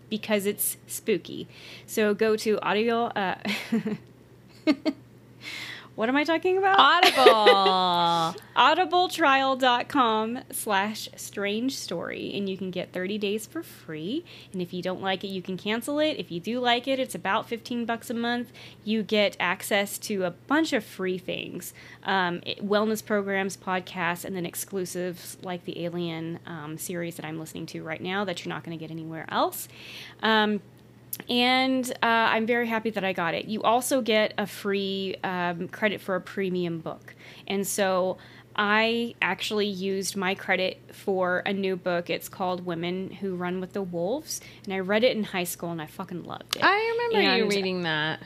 [0.09, 1.47] because it's spooky.
[1.85, 3.35] So go to audio uh,
[5.97, 6.77] What am I talking about?
[6.79, 8.39] Audible.
[8.55, 14.83] audibletrial.com slash strange story and you can get 30 days for free and if you
[14.83, 17.85] don't like it you can cancel it if you do like it it's about 15
[17.85, 18.51] bucks a month
[18.83, 24.35] you get access to a bunch of free things um, it- wellness programs podcasts and
[24.35, 28.53] then exclusives like the alien um, series that i'm listening to right now that you're
[28.53, 29.67] not going to get anywhere else
[30.21, 30.61] um,
[31.29, 33.45] and uh, I'm very happy that I got it.
[33.45, 37.15] You also get a free um, credit for a premium book,
[37.47, 38.17] and so
[38.55, 42.09] I actually used my credit for a new book.
[42.09, 45.71] It's called Women Who Run with the Wolves, and I read it in high school,
[45.71, 46.63] and I fucking loved it.
[46.63, 48.19] I remember you reading that.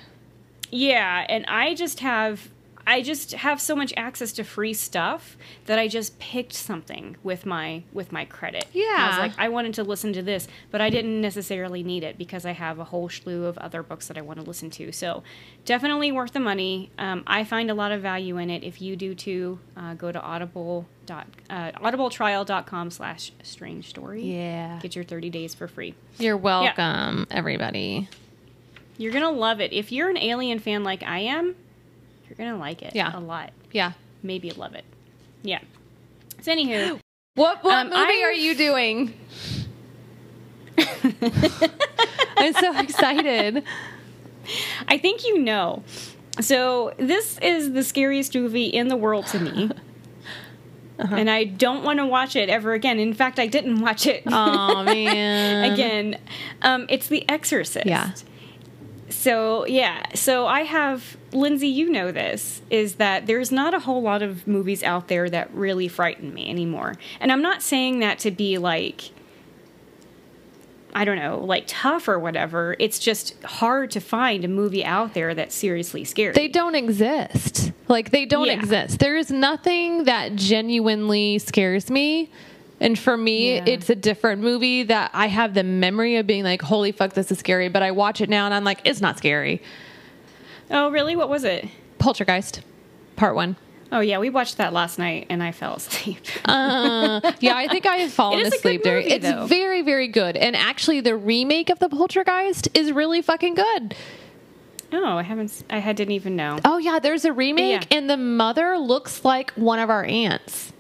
[0.72, 2.50] yeah, and I just have
[2.92, 7.46] I just have so much access to free stuff that I just picked something with
[7.46, 8.66] my with my credit.
[8.74, 8.84] Yeah.
[8.98, 12.18] I was like I wanted to listen to this, but I didn't necessarily need it
[12.18, 14.92] because I have a whole slew of other books that I want to listen to.
[14.92, 15.24] So
[15.64, 16.92] definitely worth the money.
[16.98, 18.62] Um, I find a lot of value in it.
[18.62, 24.22] If you do too, uh, go to audible dot uh, audibletrial.com slash strange story.
[24.22, 24.80] Yeah.
[24.82, 25.96] Get your 30 days for free.
[26.20, 28.10] You're welcome, everybody.
[28.98, 29.72] You're going to love it.
[29.72, 31.56] If you're an alien fan like I am,
[32.32, 33.12] you're going to like it Yeah.
[33.13, 33.52] a lot.
[33.74, 33.91] Yeah.
[34.24, 34.86] Maybe love it.
[35.44, 35.60] Yeah.
[36.41, 37.00] So, anywho,
[37.36, 39.13] What what Um, movie I've- are you doing?
[42.38, 43.63] I'm so excited.
[44.88, 45.84] I think you know.
[46.39, 49.70] So, this is the scariest movie in the world to me.
[51.00, 51.15] Uh-huh.
[51.15, 53.00] And I don't want to watch it ever again.
[53.00, 55.72] In fact, I didn't watch it Oh man.
[55.74, 56.17] again.
[56.62, 57.86] Um, it's The Exorcist.
[57.86, 58.12] Yeah.
[59.22, 60.02] So, yeah.
[60.16, 64.48] So, I have, Lindsay, you know this, is that there's not a whole lot of
[64.48, 66.96] movies out there that really frighten me anymore.
[67.20, 69.12] And I'm not saying that to be like,
[70.94, 72.76] I don't know, like tough or whatever.
[72.80, 76.34] It's just hard to find a movie out there that's seriously scary.
[76.34, 77.72] They don't exist.
[77.88, 78.54] Like they don't Yeah.
[78.54, 78.98] exist.
[79.00, 82.32] There is nothing that genuinely scares me.
[82.82, 83.63] And for me, Yeah.
[83.67, 87.32] it's a different movie that I have the memory of being like, holy fuck, this
[87.32, 87.70] is scary.
[87.70, 89.62] But I watch it now and I'm like, it's not scary.
[90.70, 91.15] oh, really?
[91.15, 91.67] What was it?
[92.00, 92.62] Poltergeist,
[93.15, 93.56] part one.
[93.94, 96.20] Oh, yeah, we watched that last night and I fell asleep.
[96.46, 99.10] Uh, yeah, I think I have fallen It is a good asleep during.
[99.10, 99.46] It's though.
[99.46, 100.36] very, very good.
[100.36, 103.96] And actually, the remake of the Poltergeist is really fucking good.
[104.94, 106.58] oh, I haven't, I didn't even know.
[106.65, 107.98] Oh yeah, there's a remake, Yeah.
[107.98, 110.74] and the mother looks like one of our aunts.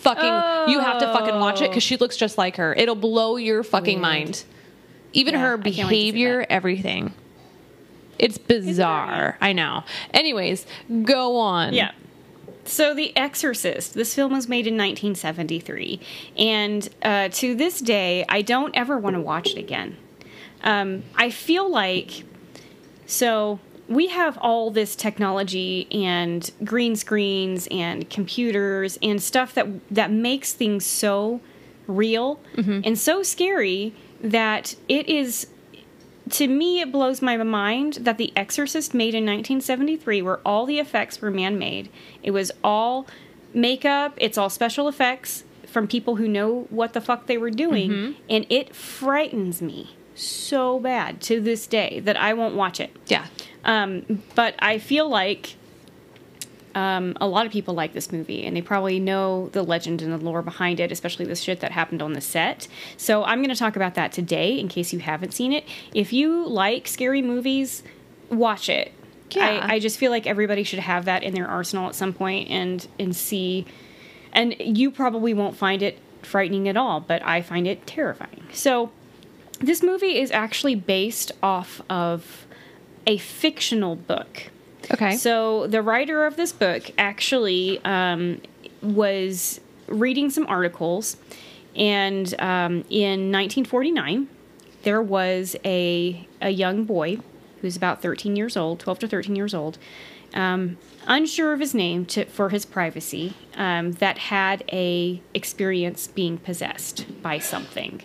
[0.00, 0.72] Fucking.
[0.72, 2.74] You have to fucking watch it because she looks just like her.
[2.74, 4.02] It'll blow your fucking Weird.
[4.02, 4.44] mind.
[5.12, 7.12] Even Yeah, her I can't wait to see behavior, everything.
[8.18, 9.36] It's bizarre.
[9.40, 9.84] I know.
[10.12, 10.66] Anyways,
[11.02, 11.72] go on.
[11.74, 11.92] Yeah.
[12.64, 13.94] So, The Exorcist.
[13.94, 15.98] This film was made in 1973,
[16.36, 19.96] and uh, to this day, I don't ever want to watch it again.
[20.62, 22.22] Um, I feel like
[23.06, 23.58] so
[23.90, 30.52] we have all this technology and green screens and computers and stuff that that makes
[30.52, 31.40] things so
[31.88, 32.80] real mm-hmm.
[32.84, 35.48] and so scary that it is
[36.30, 40.78] to me it blows my mind that the exorcist made in 1973 where all the
[40.78, 41.90] effects were man-made.
[42.22, 43.06] It was all
[43.52, 47.90] makeup it's all special effects from people who know what the fuck they were doing
[47.90, 48.22] mm-hmm.
[48.30, 52.94] and it frightens me so bad to this day that i won't watch it.
[53.08, 53.26] Yeah.
[53.64, 55.56] Um, but I feel like
[56.74, 60.12] um, a lot of people like this movie, and they probably know the legend and
[60.12, 62.68] the lore behind it, especially the shit that happened on the set.
[62.96, 65.64] So I'm going to talk about that today, in case you haven't seen it.
[65.94, 67.82] If you like scary movies,
[68.30, 68.92] watch it.
[69.32, 69.60] Yeah.
[69.64, 72.50] I, I just feel like everybody should have that in their arsenal at some point
[72.50, 73.66] and and see.
[74.32, 78.46] And you probably won't find it frightening at all, but I find it terrifying.
[78.52, 78.90] So
[79.60, 82.46] this movie is actually based off of
[83.06, 84.50] a fictional book.
[84.92, 85.16] Okay.
[85.16, 88.40] So the writer of this book actually um,
[88.82, 91.16] was reading some articles,
[91.76, 94.28] and um, in 1949,
[94.82, 97.18] there was a a young boy
[97.60, 99.78] who's about 13 years old, 12 to 13 years old,
[100.34, 106.38] um, unsure of his name to, for his privacy, um, that had a experience being
[106.38, 108.02] possessed by something.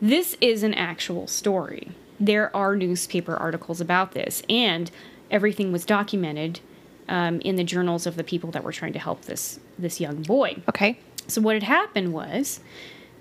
[0.00, 1.90] This is an actual story.
[2.20, 4.90] There are newspaper articles about this, and
[5.30, 6.60] everything was documented
[7.08, 10.22] um, in the journals of the people that were trying to help this this young
[10.22, 10.62] boy.
[10.68, 10.98] okay.
[11.26, 12.60] So what had happened was,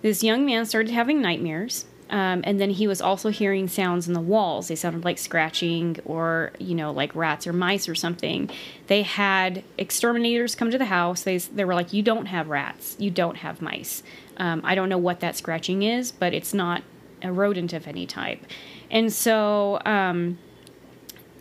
[0.02, 4.14] this young man started having nightmares, um, and then he was also hearing sounds in
[4.14, 4.68] the walls.
[4.68, 8.50] They sounded like scratching, or you know, like rats or mice or something.
[8.88, 11.22] They had exterminators come to the house.
[11.22, 12.96] They they were like, "You don't have rats.
[13.00, 14.02] You don't have mice.
[14.38, 16.82] Um, I don't know what that scratching is, but it's not
[17.22, 18.46] a rodent of any type."
[18.92, 20.38] And so, um,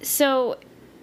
[0.03, 0.59] so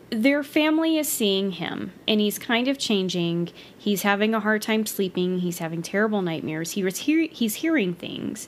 [0.10, 3.50] their family is seeing him and he's kind of changing.
[3.78, 5.40] He's having a hard time sleeping.
[5.40, 6.72] He's having terrible nightmares.
[6.72, 8.48] He was hear- he's hearing things.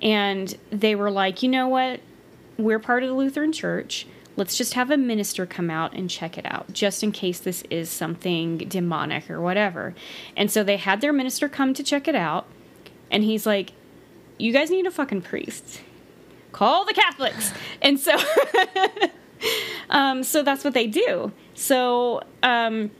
[0.00, 2.00] And they were like, "You know what?
[2.56, 4.06] We're part of the Lutheran Church.
[4.36, 7.62] Let's just have a minister come out and check it out just in case this
[7.68, 9.94] is something demonic or whatever."
[10.36, 12.46] And so they had their minister come to check it out.
[13.10, 13.72] And he's like,
[14.38, 15.82] "You guys need a fucking priest.
[16.52, 18.16] Call the Catholics." And so
[19.90, 21.32] Um, so that's what they do.
[21.54, 22.90] So um,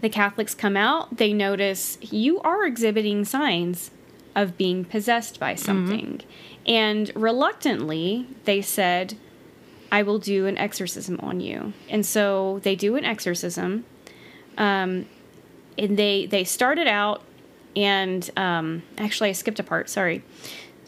[0.00, 3.90] the Catholics come out, they notice you are exhibiting signs
[4.34, 6.22] of being possessed by something.
[6.66, 9.18] And reluctantly, they said,
[9.90, 11.74] I will do an exorcism on you.
[11.90, 13.84] And so they do an exorcism.
[14.56, 15.06] Um,
[15.76, 17.22] and they they started out
[17.74, 20.22] and um, actually I skipped a part, sorry.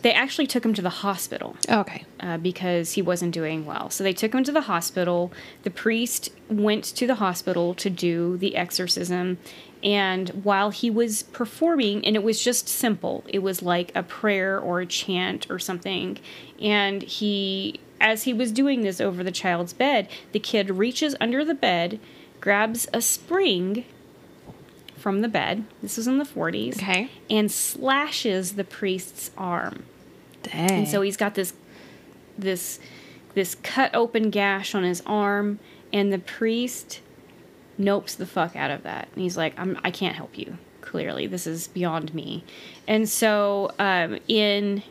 [0.05, 2.05] They actually took him to the hospital Okay.
[2.21, 3.88] uh, because he wasn't doing well.
[3.88, 5.33] So they took him to the hospital.
[5.62, 9.38] The priest went to the hospital to do the exorcism.
[9.83, 14.61] And while he was performing, and it was just simple, it was like a prayer
[14.61, 16.19] or a chant or something.
[16.61, 21.47] And he, as he was doing this over the child's bed, the kid reaches under
[21.47, 21.99] the bed,
[22.43, 23.87] grabs a spring
[24.99, 25.64] from the bed.
[25.81, 26.77] This was in the 40s.
[26.77, 27.09] Okay.
[27.31, 29.85] And slashes the priest's arm.
[30.45, 30.71] Dang.
[30.71, 31.53] And so he's got this
[32.39, 32.81] this
[33.35, 35.59] this cut open gash on his arm
[35.93, 37.01] and the priest
[37.79, 39.09] nopes the fuck out of that.
[39.13, 40.59] And he's like, I'm I can't help you.
[40.81, 42.45] Clearly, this is beyond me.
[42.87, 44.83] And so um, in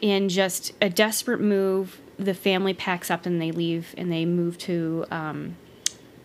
[0.00, 4.58] in just a desperate move, the family packs up and they leave and they move
[4.58, 5.56] to um,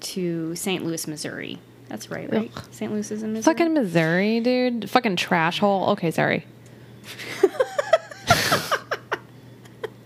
[0.02, 0.86] to St.
[0.86, 1.60] Louis, Missouri.
[1.88, 2.52] That's right, right?
[2.56, 2.64] Ugh.
[2.72, 2.92] St.
[2.92, 3.54] Louis is in Missouri.
[3.54, 4.90] Fucking Missouri, dude.
[4.90, 5.90] Fucking trash hole.
[5.90, 6.46] Okay, sorry.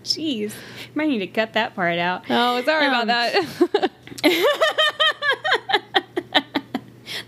[0.06, 0.52] Jeez,
[0.94, 2.22] might need to cut that part out.
[2.30, 3.90] Oh, sorry Um, about that.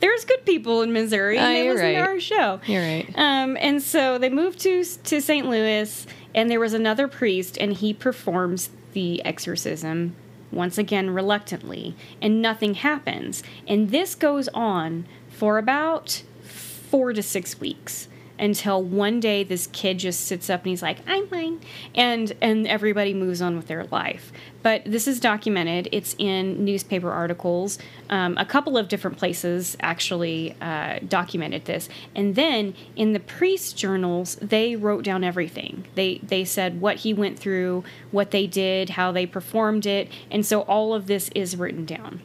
[0.01, 1.97] There's good people in Missouri, and they you're to right.
[1.97, 2.61] our show.
[2.67, 3.11] You're right.
[3.17, 5.49] Um, and so they moved to to St.
[5.49, 10.15] Louis, and there was another priest, and he performs the exorcism
[10.53, 13.43] once again reluctantly, and nothing happens.
[13.67, 19.99] And this goes on for about four to six weeks until one day this kid
[19.99, 21.61] just sits up and he's like i'm fine.
[21.95, 24.33] And and everybody moves on with their life.
[24.63, 25.89] But this is documented.
[25.93, 27.79] It's in newspaper articles.
[28.11, 31.89] Um, a couple of different places actually uh, documented this.
[32.15, 35.87] And then in the priest journals they wrote down everything.
[35.95, 40.11] They they said what he went through what they did how they performed it.
[40.31, 42.21] And so all of this is written down.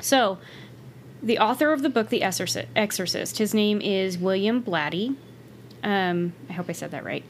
[0.00, 0.38] So
[1.22, 5.16] the author of the book the exorcist his name is william blatty
[5.84, 7.24] um, I hope I said that right.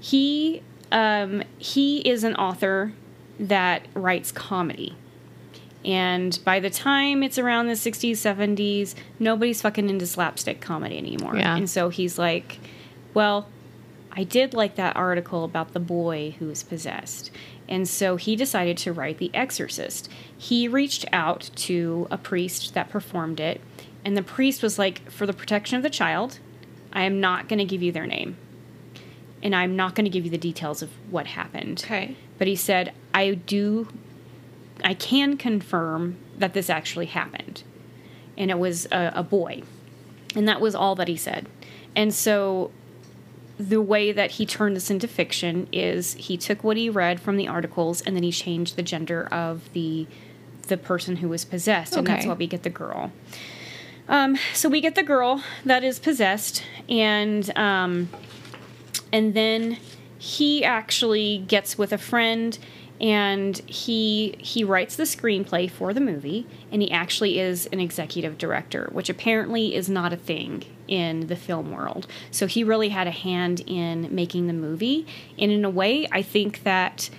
[0.00, 2.92] He um, he is an author
[3.38, 4.94] that writes comedy.
[5.84, 11.36] And by the time it's around the 60s, 70s, nobody's fucking into slapstick comedy anymore.
[11.36, 11.56] Yeah.
[11.56, 12.58] And so he's like,
[13.14, 13.48] well,
[14.10, 17.30] I did like that article about the boy who was possessed.
[17.68, 20.08] And so he decided to write The Exorcist.
[20.36, 23.60] He reached out to a priest that performed it,
[24.04, 26.38] and the priest was like, for the protection of the child,
[26.96, 28.36] I am not going to give you their name.
[29.42, 31.82] And I'm not going to give you the details of what happened.
[31.84, 32.16] Okay.
[32.38, 33.88] But he said, I do,
[34.82, 37.62] I can confirm that this actually happened.
[38.38, 39.62] And it was a, a boy.
[40.34, 41.46] And that was all that he said.
[41.94, 42.70] And so
[43.58, 47.36] the way that he turned this into fiction is he took what he read from
[47.36, 50.06] the articles and then he changed the gender of the
[50.68, 52.28] the person who was possessed and that's Okay.
[52.28, 53.12] why we get the girl
[54.08, 58.08] um, so we get the girl that is possessed and um,
[59.12, 59.78] and then
[60.18, 62.58] he actually gets with a friend
[63.00, 68.38] and he he writes the screenplay for the movie and he actually is an executive
[68.38, 72.06] director which apparently is not a thing in the film world.
[72.30, 75.06] So he really had a hand in making the movie
[75.38, 77.10] and in a way i think that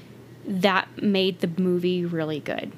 [0.47, 2.71] that made the movie really good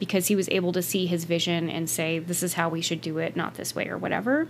[0.00, 3.00] because he was able to see his vision and say this is how we should
[3.00, 4.48] do it not this way or whatever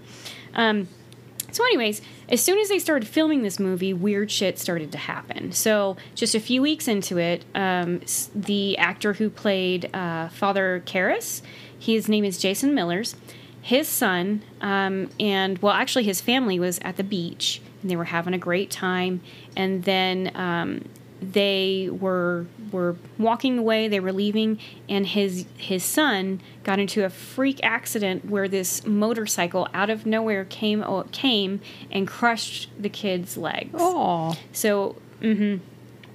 [0.55, 0.89] um,
[1.53, 5.53] so, anyways, as soon as they started filming this movie, weird shit started to happen.
[5.53, 8.03] So, just a few weeks into it, um,
[8.35, 11.43] the actor who played uh, Father Karras,
[11.79, 13.17] his name is Jason Millers,
[13.61, 18.05] his son, um, and well, actually, his family was at the beach and they were
[18.05, 19.21] having a great time.
[19.57, 20.85] And then um,
[21.21, 24.59] they were were walking away they were leaving
[24.89, 30.45] and his his son got into a freak accident where this motorcycle out of nowhere
[30.47, 31.61] came came
[31.91, 34.35] and crushed the kid's legs Oh.
[34.53, 35.57] so hmm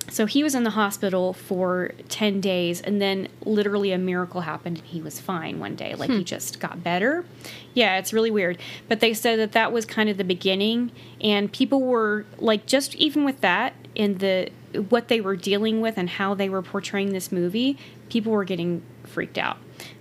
[0.10, 4.78] So he was in the hospital for 10 days, and then literally a miracle happened,
[4.78, 5.96] and he was fine one day.
[5.96, 7.26] Like he just got better.
[7.74, 8.60] Yeah, it's really weird.
[8.88, 10.92] But they said that that was kind of the beginning,
[11.22, 15.98] and people were like, just even with that, in the what they were dealing with
[15.98, 17.78] and how they were portraying this movie,
[18.10, 19.58] people were getting freaked out.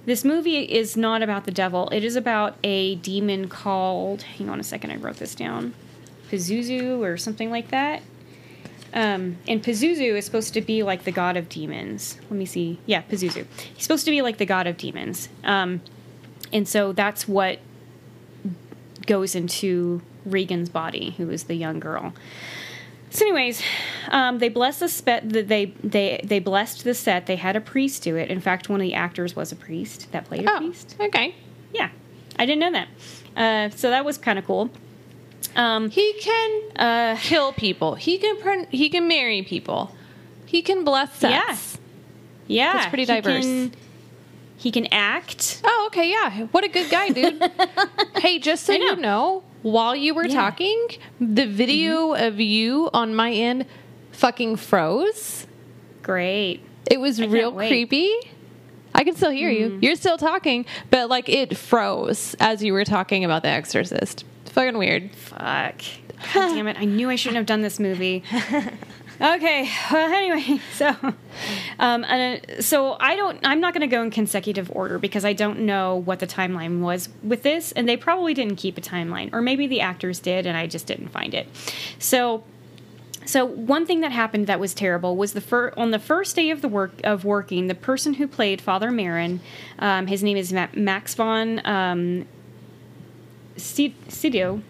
[0.06, 4.60] This movie is not about the devil, it is about a demon called, hang on
[4.60, 5.74] a second, I wrote this down,
[6.30, 8.02] Pazuzu or something like that.
[8.92, 12.18] Um, and Pazuzu is supposed to be like the god of demons.
[12.30, 12.78] Let me see.
[12.86, 13.44] Yeah, Pazuzu.
[13.74, 15.28] He's supposed to be like the god of demons.
[15.42, 15.80] Um,
[16.52, 17.58] and so that's what
[19.06, 22.14] goes into Regan's body, who is the young girl.
[23.14, 23.62] So, anyways,
[24.08, 25.28] um, they blessed the set.
[25.28, 27.26] They they they blessed the set.
[27.26, 28.28] They had a priest do it.
[28.28, 30.96] In fact, one of the actors was a priest that played a Oh, priest.
[31.00, 31.34] okay.
[31.72, 31.90] Yeah,
[32.38, 32.88] I didn't know that.
[33.36, 34.68] Uh, so that was kind of cool.
[35.54, 37.94] Um, He can uh, kill people.
[37.94, 39.94] He can pr- he can marry people.
[40.46, 41.78] He can bless sets.
[42.48, 43.44] yeah, That's pretty he diverse.
[43.44, 43.72] can-
[44.56, 45.60] he can act.
[45.64, 46.46] Oh, okay, yeah.
[46.46, 47.42] What a good guy, dude.
[48.16, 48.84] hey, just so know.
[48.90, 50.34] you know, while you were Yeah.
[50.34, 50.88] talking,
[51.18, 52.24] the video mm-hmm.
[52.24, 53.64] of you on my end
[54.12, 55.46] fucking froze.
[56.02, 56.60] Great.
[56.90, 58.12] It was can't real creepy.
[58.94, 59.70] I can still hear you.
[59.70, 59.82] Mm-hmm.
[59.82, 64.24] You're still talking, but like it froze as you were talking about The Exorcist.
[64.42, 65.10] It's fucking weird.
[65.12, 65.80] Fuck.
[66.34, 66.78] God damn it.
[66.78, 68.22] I knew I shouldn't have done this movie.
[69.24, 69.70] Okay.
[69.90, 70.88] Well, anyway, so
[71.78, 73.38] um, and, uh, so I don't.
[73.44, 76.80] I'm not going to go in consecutive order because I don't know what the timeline
[76.80, 80.46] was with this, and they probably didn't keep a timeline, or maybe the actors did,
[80.46, 81.48] and I just didn't find it.
[81.98, 82.44] So.
[83.26, 86.50] So one thing that happened that was terrible was the fir- on the first day
[86.50, 89.38] of the work of working, the person who played Father Merrin,
[89.78, 92.26] um, his name is Ma- Max von um,
[93.56, 94.60] Sido,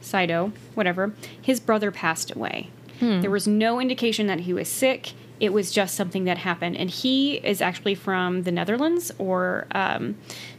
[0.00, 1.12] Sido, whatever.
[1.42, 2.70] His brother passed away.
[3.00, 5.12] There was no indication that he was sick.
[5.40, 10.16] It was just something that happened, and he is actually from the Netherlands or um,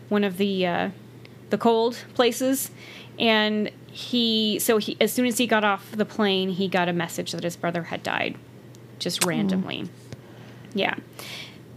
[0.07, 0.89] one of the uh,
[1.49, 2.71] the cold places.
[3.17, 6.93] And he, so he, as soon as he got off the plane, he got a
[6.93, 8.37] message that his brother had died,
[8.99, 9.89] just randomly.
[10.73, 10.95] Yeah.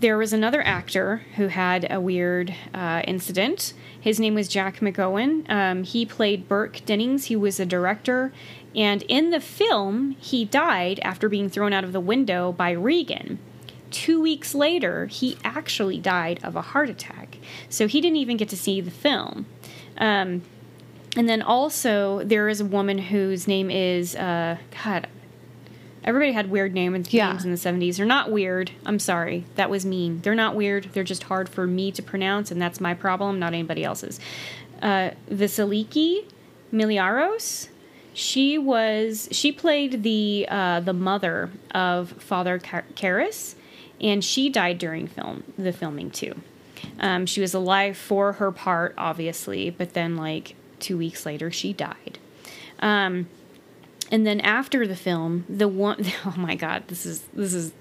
[0.03, 3.73] There was another actor who had a weird uh, incident.
[4.01, 5.49] His name was Jack McGowan.
[5.49, 7.27] Um, he played Burke Dennings.
[7.27, 8.33] He was a director.
[8.75, 13.39] And in the film, he died after being thrown out of the window by Regan.
[13.93, 17.39] Two weeks later, he actually died of a heart attack.
[17.69, 19.47] So he didn't even get to see the film.
[19.99, 20.43] Um,
[21.17, 25.07] and then also, there is a woman whose name is, uh, God,
[26.05, 27.31] everybody had weird names, Yeah.
[27.31, 27.97] names in the 70s.
[27.97, 28.71] They're not weird.
[28.87, 29.45] I'm sorry.
[29.57, 30.21] That was mean.
[30.23, 30.89] They're not weird.
[30.93, 34.19] They're just hard for me to pronounce, and that's my problem, not anybody else's.
[34.81, 36.25] Uh, Vasiliki
[36.73, 37.69] Miliaros.
[38.15, 43.55] She was she played the uh, the mother of Father Kar- Karras,
[44.01, 46.35] and she died during film the filming too.
[47.01, 51.73] Um, she was alive for her part, obviously, but then like two weeks later, she
[51.73, 52.19] died.
[52.81, 53.29] Um,
[54.13, 57.73] and then after the film, the one oh my god, this is this is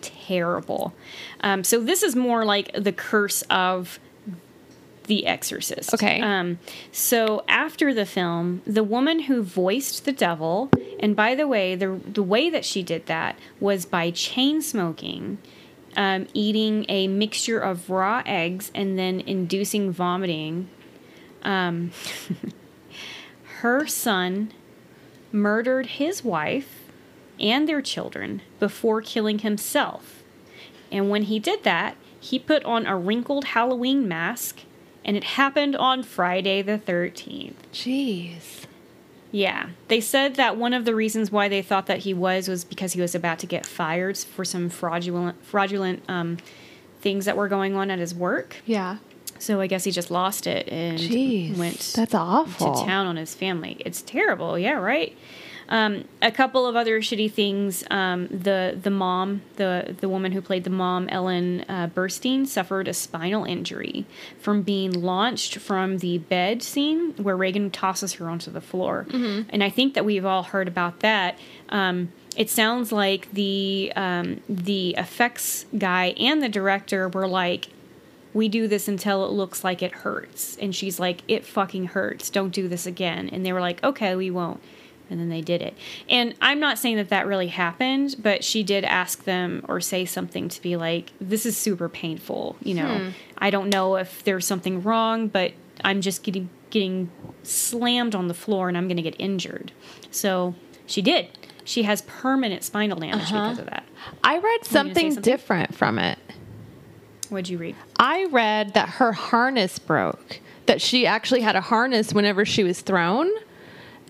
[0.00, 0.94] terrible.
[1.40, 4.00] Um, so this is more like the curse of
[5.04, 5.94] the Exorcist.
[5.94, 6.20] Okay.
[6.20, 6.58] Um,
[6.92, 12.00] so after the film, the woman who voiced the devil, and by the way, the
[12.06, 15.38] the way that she did that was by chain smoking,
[15.96, 20.70] um, eating a mixture of raw eggs, and then inducing vomiting.
[21.42, 21.92] Um,
[23.60, 24.52] her son
[25.32, 26.84] murdered his wife
[27.40, 30.22] and their children before killing himself.
[30.90, 34.60] And when he did that, he put on a wrinkled Halloween mask,
[35.04, 37.54] and it happened on Friday the 13th.
[37.72, 38.64] Jeez.
[39.30, 39.70] Yeah.
[39.88, 42.94] They said that one of the reasons why they thought that he was was because
[42.94, 46.38] he was about to get fired for some fraudulent fraudulent um,
[47.00, 48.56] things that were going on at his work.
[48.64, 48.98] Yeah.
[49.38, 51.56] So I guess he just lost it and Jeez.
[51.56, 52.74] went That's awful.
[52.74, 53.76] to town on his family.
[53.84, 54.58] It's terrible.
[54.58, 55.16] Yeah, right.
[55.70, 57.84] Um, a couple of other shitty things.
[57.90, 62.88] Um, the the mom, the the woman who played the mom, Ellen uh, Burstyn, suffered
[62.88, 64.06] a spinal injury
[64.40, 69.06] from being launched from the bed scene where Reagan tosses her onto the floor.
[69.12, 71.38] And I think that we've all heard about that.
[71.68, 77.68] Um, it sounds like the um, the effects guy and the director were like,
[78.34, 80.56] we do this until it looks like it hurts.
[80.56, 82.30] And she's like, it fucking hurts.
[82.30, 83.28] Don't do this again.
[83.30, 84.60] And they were like, okay, we won't.
[85.10, 85.74] And then they did it.
[86.08, 90.04] And I'm not saying that that really happened, but she did ask them or say
[90.04, 92.56] something to be like, this is super painful.
[92.62, 93.08] You know, hmm.
[93.38, 95.52] I don't know if there's something wrong, but
[95.82, 97.10] I'm just getting getting
[97.42, 99.72] slammed on the floor and I'm going to get injured.
[100.10, 100.54] So
[100.86, 101.28] she did.
[101.64, 103.50] She has permanent spinal damage uh-huh.
[103.50, 103.84] because of that.
[104.24, 105.22] I read something, something?
[105.22, 106.18] different from it.
[107.30, 107.76] What'd you read?
[107.98, 112.80] I read that her harness broke, that she actually had a harness whenever she was
[112.80, 113.30] thrown,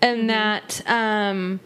[0.01, 0.81] and that.
[0.89, 1.59] Um,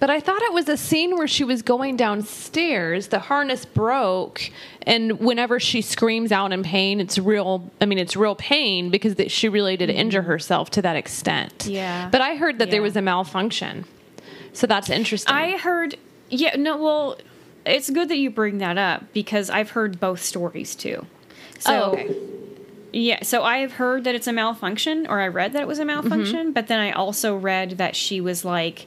[0.00, 3.08] but I thought it was a scene where she was going downstairs.
[3.08, 4.50] The harness broke,
[4.82, 7.68] and whenever she screams out in pain, it's real.
[7.80, 11.66] I mean, it's real pain because that she really did injure herself to that extent.
[11.68, 12.08] Yeah.
[12.10, 13.84] But I heard that there was a malfunction,
[14.52, 15.34] so that's interesting.
[15.34, 15.96] I heard,
[16.30, 17.18] yeah, no, well,
[17.68, 21.06] it's good that you bring that up because I've heard both stories too.
[21.58, 22.16] So, oh, okay.
[22.92, 25.78] yeah, so I have heard that it's a malfunction, or I read that it was
[25.78, 26.52] a malfunction, Mm-hmm.
[26.52, 28.86] but then I also read that she was like,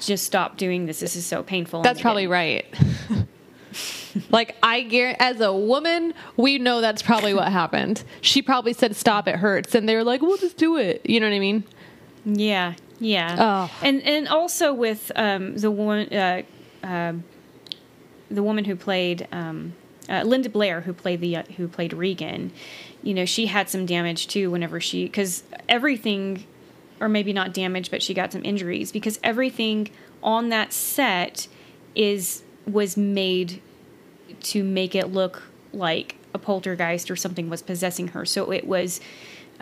[0.00, 1.00] just stop doing this.
[1.00, 1.82] This is so painful.
[1.82, 2.32] That's probably didn't.
[2.32, 2.74] right.
[4.30, 8.04] like I guarantee, as a woman, we know that's probably what happened.
[8.20, 11.20] She probably said, "Stop, it hurts," and they were like, "We'll just do it." You
[11.20, 11.64] know what I mean?
[12.24, 13.36] Yeah, yeah.
[13.38, 13.78] Oh.
[13.82, 16.42] And and also with um, the one, uh,
[16.82, 17.14] uh,
[18.30, 19.74] the woman who played um,
[20.08, 22.52] uh, Linda Blair, who played the uh, who played Regan.
[23.02, 24.50] You know, she had some damage too.
[24.50, 26.44] Whenever she, because everything,
[27.00, 29.90] or maybe not damage, but she got some injuries because everything
[30.22, 31.48] on that set
[31.94, 33.60] is was made
[34.40, 38.24] to make it look like a poltergeist or something was possessing her.
[38.24, 39.00] So it was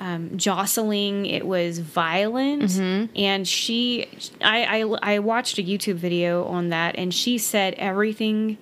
[0.00, 2.78] um, jostling, it was violent,
[3.14, 4.08] and she,
[4.40, 8.56] I, I, I watched a YouTube video on that, and she said everything,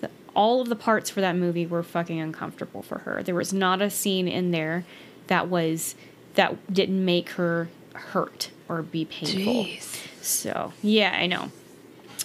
[0.00, 3.22] the, all of the parts for that movie were fucking uncomfortable for her.
[3.22, 4.84] There was not a scene in there
[5.28, 5.94] that was
[6.34, 9.66] that didn't make her hurt or be painful.
[10.20, 11.52] So yeah, I know.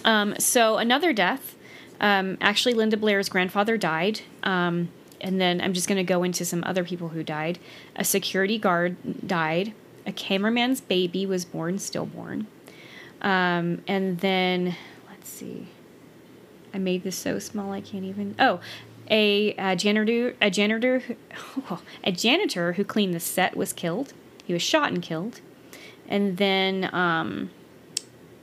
[0.04, 1.54] Um, so another death.
[2.00, 4.22] Um, actually, Linda Blair's grandfather died.
[4.42, 4.88] Um,
[5.20, 7.58] and then I'm just going to go into some other people who died.
[7.96, 8.96] A security guard
[9.26, 9.72] died.
[10.06, 12.46] A cameraman's baby was born stillborn.
[13.20, 14.76] Um, and then
[15.08, 15.68] let's see.
[16.72, 18.34] I made this so small I can't even.
[18.38, 18.60] Oh,
[19.10, 24.12] a, uh janitor, a janitor, who- a janitor who cleaned the set was killed.
[24.44, 25.40] He was shot and killed.
[26.08, 27.50] And then um,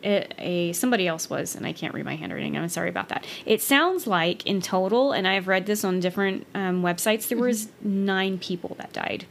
[0.03, 2.57] a, a somebody else was, and I can't read my handwriting.
[2.57, 3.25] I'm sorry about that.
[3.45, 7.69] It sounds like in total, and I've read this on different um, websites, there was
[7.81, 9.25] nine people that died.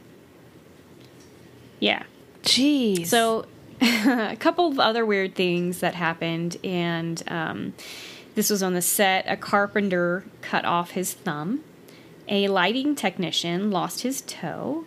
[1.79, 2.03] Yeah.
[2.43, 3.07] Jeez.
[3.07, 3.45] So,
[3.81, 7.73] a couple of other weird things that happened, and um,
[8.35, 9.25] this was on the set.
[9.27, 11.63] A carpenter cut off his thumb.
[12.27, 14.85] A lighting technician lost his toe.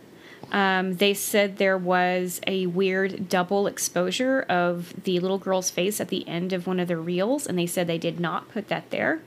[0.52, 6.08] Um, they said there was a weird double exposure of the little girl's face at
[6.08, 8.90] the end of one of the reels, and they said they did not put that
[8.90, 9.20] there.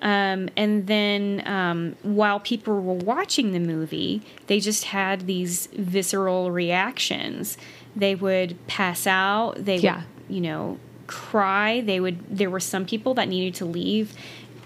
[0.00, 6.52] Um, and then um, while people were watching the movie, they just had these visceral
[6.52, 7.58] reactions.
[7.96, 9.64] They would pass out.
[9.64, 9.96] They Yeah.
[10.28, 10.78] would, you know,
[11.08, 11.80] cry.
[11.80, 12.18] They would.
[12.38, 14.12] There were some people that needed to leave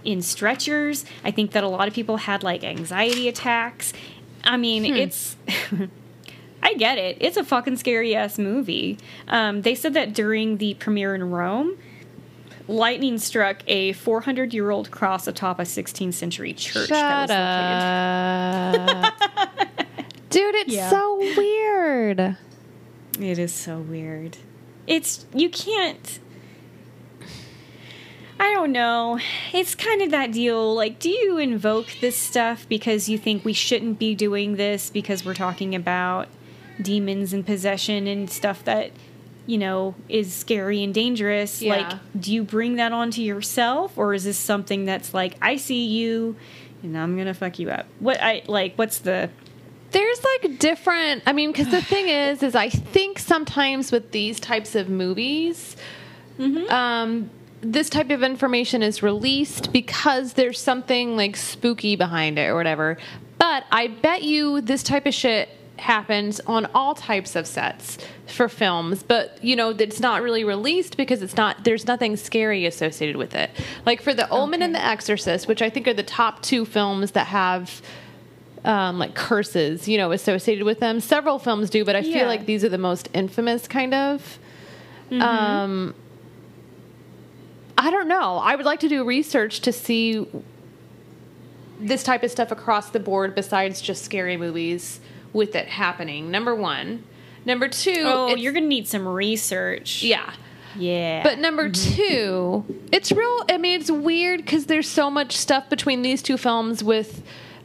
[0.04, 1.06] in stretchers.
[1.24, 3.94] I think that a lot of people had like anxiety attacks.
[4.44, 5.36] I mean, it's.
[6.64, 7.16] I get it.
[7.20, 8.96] It's a fucking scary ass movie.
[9.26, 11.76] Um, they said that during the premiere in Rome,
[12.68, 18.82] lightning struck a 400 year old cross atop a 16th century church Shut that was
[18.86, 19.04] located.
[19.04, 19.98] up.
[20.30, 20.88] Dude, it's Yeah.
[20.88, 22.36] so weird.
[23.20, 24.36] It is so weird.
[24.86, 26.20] It's you can't.
[28.42, 29.20] I don't know.
[29.52, 30.74] It's kind of that deal.
[30.74, 35.24] Like, do you invoke this stuff because you think we shouldn't be doing this because
[35.24, 36.26] we're talking about
[36.80, 38.90] demons and possession and stuff that,
[39.46, 41.62] you know, is scary and dangerous?
[41.62, 41.76] Yeah.
[41.76, 45.86] Like, do you bring that onto yourself or is this something that's like, I see
[45.86, 46.34] you
[46.82, 47.86] and I'm going to fuck you up?
[48.00, 49.30] What I like, what's the.
[49.92, 51.22] There's like different.
[51.26, 55.76] I mean, because the thing is, is I think sometimes with these types of movies,
[56.40, 57.30] um,
[57.62, 62.98] this type of information is released because there's something like spooky behind it or whatever.
[63.38, 65.48] But I bet you this type of shit
[65.78, 67.98] happens on all types of sets
[68.28, 72.66] for films but you know it's not really released because it's not there's nothing scary
[72.66, 73.50] associated with it
[73.84, 77.12] like for the omen and the exorcist which i think are the top two films
[77.12, 77.82] that have
[78.64, 81.00] um, like curses, you know, associated with them.
[81.00, 82.18] Several films do, but I Yeah.
[82.18, 84.38] feel like these are the most infamous, kind of.
[85.10, 85.94] Um,
[87.82, 88.36] I don't know.
[88.36, 90.24] I would like to do research to see
[91.80, 95.00] this type of stuff across the board, besides just scary movies
[95.32, 96.30] with it happening.
[96.30, 97.02] Number one.
[97.44, 98.04] Number two.
[98.04, 100.02] Oh, you're going to need some research.
[100.02, 100.32] yeah.
[100.74, 101.22] Yeah.
[101.22, 103.44] But number two, it's real.
[103.50, 107.22] I mean, it's weird because there's so much stuff between these two films with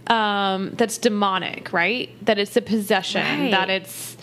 [0.08, 2.10] um, that's demonic, right?
[2.26, 3.22] That it's a possession.
[3.22, 3.52] Right.
[3.52, 4.17] That it's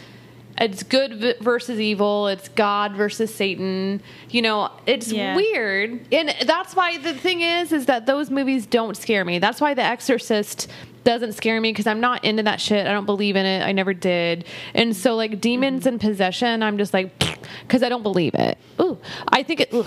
[0.58, 2.28] it's good versus evil.
[2.28, 4.00] It's God versus Satan.
[4.30, 5.34] You know, it's Yeah.
[5.34, 9.38] weird, and that's why the thing is, is that those movies don't scare me.
[9.38, 10.68] That's why The Exorcist
[11.04, 12.86] doesn't scare me because I'm not into that shit.
[12.86, 13.62] I don't believe in it.
[13.62, 14.44] I never did.
[14.74, 15.88] And so, like demons mm-hmm.
[15.90, 17.12] and possession, I'm just like,
[17.62, 18.58] because I don't believe it.
[18.80, 18.98] Ooh,
[19.28, 19.72] I think it.
[19.72, 19.84] Ooh.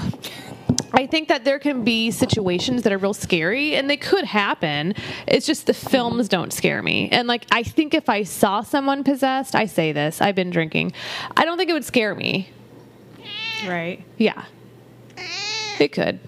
[0.93, 4.95] I think that there can be situations that are real scary and they could happen.
[5.27, 7.09] It's just the films don't scare me.
[7.11, 10.93] And like I think if I saw someone possessed, I say this, I've been drinking.
[11.35, 12.49] I don't think it would scare me.
[13.67, 14.03] Right.
[14.17, 14.45] Yeah.
[15.79, 16.19] It could.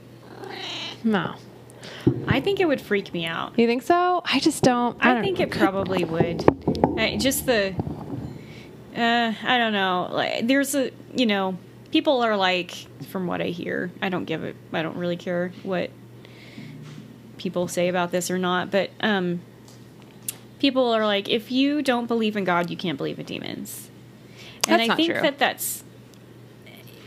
[1.03, 1.35] No.
[2.27, 3.57] I think it would freak me out.
[3.57, 4.21] You think so?
[4.25, 4.97] I just don't.
[4.99, 5.45] I, I, don't think know.
[5.45, 6.45] it probably would.
[6.97, 7.73] I, just the,
[8.95, 10.09] uh, I don't know.
[10.11, 11.57] Like, there's a, you know,
[11.91, 12.71] people are like,
[13.09, 14.55] from what I hear, I don't give it.
[14.73, 15.89] I don't really care what
[17.37, 18.71] people say about this or not.
[18.71, 19.41] But um,
[20.59, 23.89] people are like, if you don't believe in God, you can't believe in demons.
[24.67, 25.21] And That's I not think true.
[25.21, 25.83] that that's.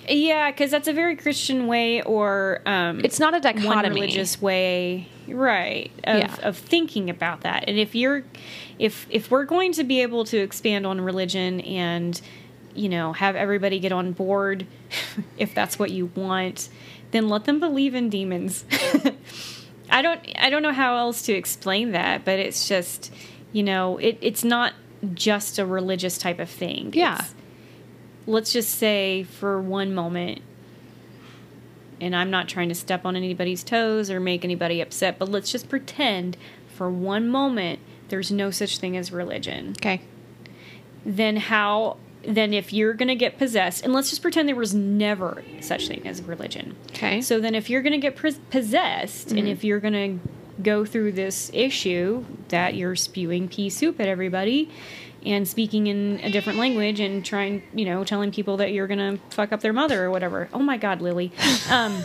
[0.08, 4.00] Yeah, because that's a very Christian way, or um, It's not a one dichotomy.
[4.00, 6.36] religious way right of, Yeah.
[6.42, 8.24] of thinking about that and if you're
[8.80, 12.20] if if we're going to be able to expand on religion and
[12.74, 14.66] you know have everybody get on board
[15.38, 16.68] if that's what you want
[17.10, 18.64] then let them believe in demons
[19.90, 23.12] i don't i don't know how else to explain that but it's just
[23.52, 24.72] you know it, it's not
[25.14, 27.14] just a religious type of thing Yeah.
[27.14, 27.34] It's-
[28.24, 30.40] let's just say for one moment
[32.00, 35.50] and I'm not trying to step on anybody's toes or make anybody upset, but let's
[35.52, 36.36] just pretend
[36.74, 39.70] for one moment there's no such thing as religion.
[39.78, 40.00] Okay.
[41.06, 44.74] Then how then if you're going to get possessed and let's just pretend there was
[44.74, 46.76] never such thing as religion.
[46.90, 47.20] Okay.
[47.20, 50.28] So then if you're going to get pres- possessed and if you're going to
[50.62, 54.70] go through this issue that you're spewing pea soup at everybody
[55.24, 59.16] and speaking in a different language and trying, you know, telling people that you're going
[59.16, 60.48] to fuck up their mother or whatever.
[60.52, 61.32] Oh my god, Lily.
[61.70, 62.02] Um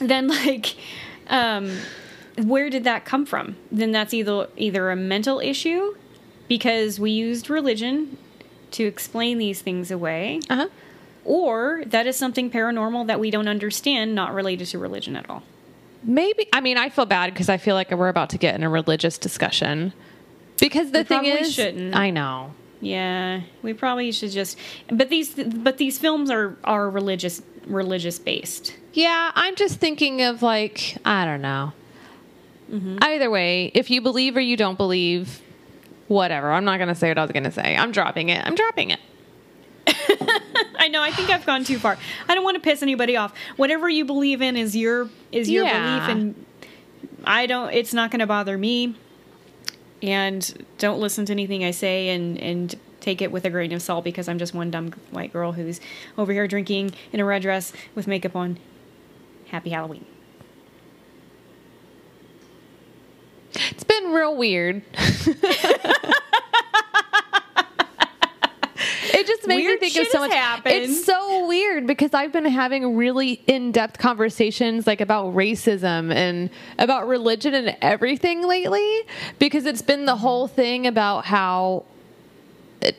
[0.00, 0.74] then like
[1.28, 1.76] um
[2.38, 3.56] where did that come from?
[3.70, 5.94] Then that's either either a mental issue
[6.48, 8.16] because we used religion
[8.72, 10.68] to explain these things away Uh huh.
[11.24, 15.42] or that is something paranormal that we don't understand, not related to religion at all.
[16.04, 16.48] Maybe.
[16.52, 18.68] I mean, I feel bad because I feel like we're about to get in a
[18.68, 19.92] religious discussion.
[20.58, 21.94] Because the We thing is, shouldn't.
[21.94, 22.52] I know.
[22.80, 24.58] Yeah, we probably should just.
[24.90, 28.74] But these, but these films are are religious religious based.
[28.92, 31.72] Yeah, I'm just thinking of like I don't know.
[33.02, 35.42] Either way, if you believe or you don't believe,
[36.12, 36.52] whatever.
[36.52, 37.76] I'm not gonna say what I was gonna say.
[37.76, 38.44] I'm dropping it.
[38.46, 39.00] I'm dropping it.
[40.78, 41.02] I know.
[41.02, 41.96] I think I've gone too far.
[42.28, 43.32] I don't want to piss anybody off.
[43.56, 46.06] Whatever you believe in is your is your Yeah.
[46.06, 46.46] belief, and
[47.24, 47.72] I don't.
[47.72, 48.94] It's not going to bother me.
[50.02, 53.82] And don't listen to anything I say, and and take it with a grain of
[53.82, 55.80] salt because I'm just one dumb white girl who's
[56.16, 58.58] over here drinking in a red dress with makeup on.
[59.48, 60.04] Happy Halloween.
[63.54, 64.82] It's been real weird.
[69.14, 70.32] it just makes Weird me think of so much.
[70.32, 70.74] happened.
[70.74, 77.06] It's so weird because I've been having really in-depth conversations like about racism and about
[77.06, 79.02] religion and everything lately
[79.38, 81.84] because it's been the whole thing about how
[82.80, 82.96] it-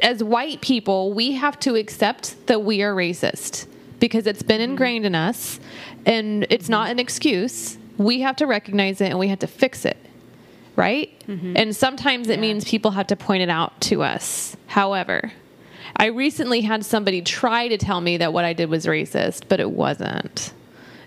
[0.00, 3.66] as white people, we have to accept that we are racist
[3.98, 5.58] because it's been ingrained in us
[6.04, 7.78] and it's not an excuse.
[7.98, 9.96] We have to recognize it and we have to fix it.
[10.74, 11.18] Right?
[11.26, 11.54] Mm-hmm.
[11.56, 14.56] And sometimes it means people have to point it out to us.
[14.66, 15.32] However,
[15.96, 19.58] I recently had somebody try to tell me that what I did was racist, but
[19.58, 20.52] it wasn't.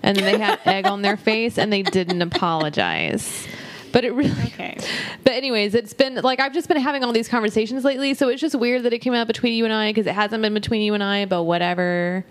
[0.01, 3.47] And then they had egg on their face and they didn't apologize.
[3.91, 4.77] But it really Okay.
[5.23, 8.41] but anyways, it's been like I've just been having all these conversations lately, so it's
[8.41, 10.81] just weird that it came out between you and I because it hasn't been between
[10.81, 11.25] you and I.
[11.25, 12.25] But whatever.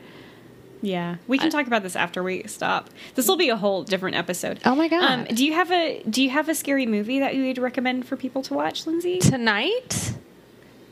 [0.81, 2.89] Yeah, we can talk about this after we stop.
[3.17, 4.61] This will be a whole different episode.
[4.65, 5.03] Oh my God.
[5.03, 8.07] Um, do you have a Do you have a scary movie that you would recommend
[8.07, 9.19] for people to watch, Lindsay?
[9.19, 10.13] Tonight,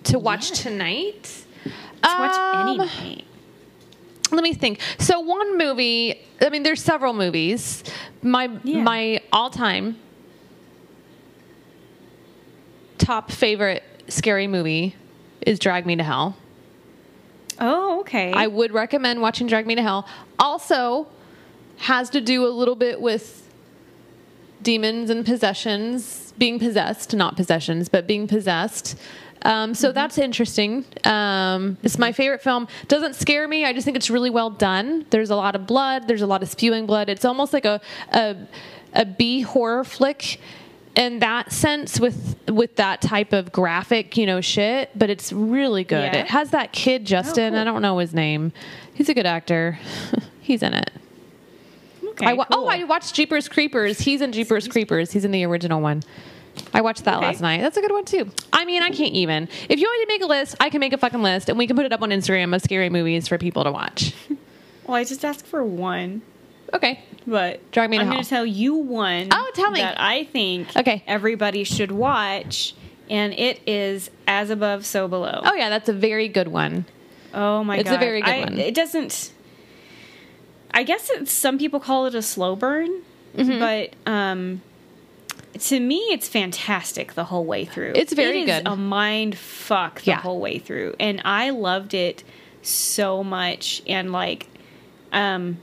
[0.05, 0.55] to watch Yeah.
[0.57, 1.45] tonight.
[2.03, 3.25] watch any Um, night.
[4.33, 4.81] Let me think.
[4.99, 6.21] So one movie.
[6.41, 7.85] I mean, there's several movies.
[8.23, 8.83] My Yeah.
[8.83, 9.97] my all time
[12.99, 14.97] top favorite scary movie
[15.43, 16.37] is Drag Me to Hell.
[17.59, 18.33] Oh, okay.
[18.33, 20.07] I would recommend watching Drag Me to Hell.
[20.39, 21.07] Also,
[21.79, 23.49] has to do a little bit with
[24.63, 28.97] demons and possessions, being possessed, not possessions, but being possessed.
[29.43, 30.85] Um, so that's interesting.
[31.05, 32.67] Um, it's my favorite film.
[32.89, 33.65] Doesn't scare me.
[33.65, 35.07] I just think it's really well done.
[35.11, 36.09] There's a lot of blood.
[36.09, 37.09] There's a lot of spewing blood.
[37.09, 37.81] It's almost like a
[38.13, 38.37] a,
[38.95, 40.41] a B horror flick
[40.97, 45.85] in that sense with with that type of graphic, you know, shit, but it's really
[45.85, 46.13] good.
[46.13, 46.21] Yeah.
[46.21, 47.61] It has that kid oh, Justin, cool.
[47.61, 48.53] I don't know his name.
[48.95, 49.79] He's a good actor.
[50.41, 50.91] He's in it.
[52.03, 52.27] Okay.
[52.27, 52.65] I wa- oh, cool.
[52.65, 53.99] Oh, I watched Jeepers Creepers.
[53.99, 55.13] He's in Jeepers Creepers.
[55.13, 56.03] He's in the original one.
[56.73, 57.27] I watched that Okay.
[57.27, 57.61] last night.
[57.61, 58.31] That's a good one too.
[58.53, 59.49] I mean, I can't even.
[59.69, 61.67] If you want to make a list, I can make a fucking list, and we
[61.67, 64.15] can put it up on Instagram of scary movies for people to watch.
[64.87, 66.23] Well, I just asked for one,
[66.75, 67.01] Okay.
[67.27, 68.15] but Drag me to I'm hell.
[68.17, 69.29] going to tell you one.
[69.31, 69.81] Oh, tell me.
[69.81, 71.03] That I think Okay.
[71.07, 72.75] everybody should watch,
[73.09, 75.41] and it is As Above, So Below.
[75.45, 76.85] Oh yeah, that's a very good one.
[77.35, 78.59] Oh my It's god, It's a very good I- one.
[78.59, 79.33] It doesn't.
[80.73, 82.91] I guess it's, some people call it a slow burn,
[83.37, 83.59] Mm-hmm.
[83.59, 84.63] but um,
[85.59, 87.93] to me, it's fantastic the whole way through.
[87.95, 88.67] It's very It is good.
[88.73, 90.21] A mind fuck the Yeah.
[90.21, 92.25] whole way through, and I loved it
[92.63, 93.83] so much.
[93.87, 94.47] And like,
[95.13, 95.59] um,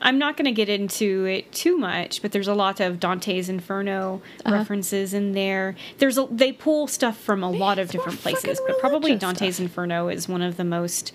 [0.00, 3.48] I'm not going to get into it too much, but there's a lot of Dante's
[3.48, 4.54] Inferno Uh-huh.
[4.54, 5.74] references in there.
[5.98, 9.54] There's a they pull stuff from a lot of It's different places, but probably Dante's
[9.56, 9.64] stuff.
[9.66, 11.12] Inferno is one of the most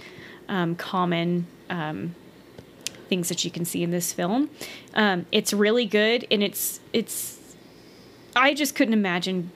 [0.50, 2.16] um, common um,
[3.08, 4.50] things that you can see in this film.
[4.96, 7.38] Um, it's really good, and it's it's.
[8.36, 9.52] I just couldn't imagine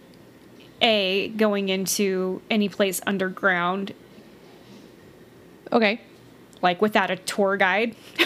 [0.81, 3.93] a going into any place underground
[5.71, 5.99] Okay.
[6.65, 7.95] Like without a tour guide.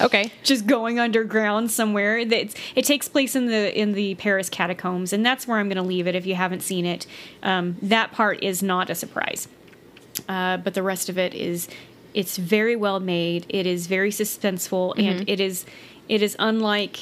[0.00, 0.32] Okay.
[0.44, 2.24] just going underground somewhere.
[2.24, 5.76] That it takes place in the in the Paris catacombs, and that's where I'm going
[5.76, 6.14] to leave it.
[6.14, 7.06] If you haven't seen it,
[7.42, 9.48] um, that part is not a surprise,
[10.28, 11.68] uh, but the rest of it is.
[12.12, 13.46] It's very well made.
[13.48, 15.64] It is very suspenseful, and it is
[16.08, 16.96] it is unlike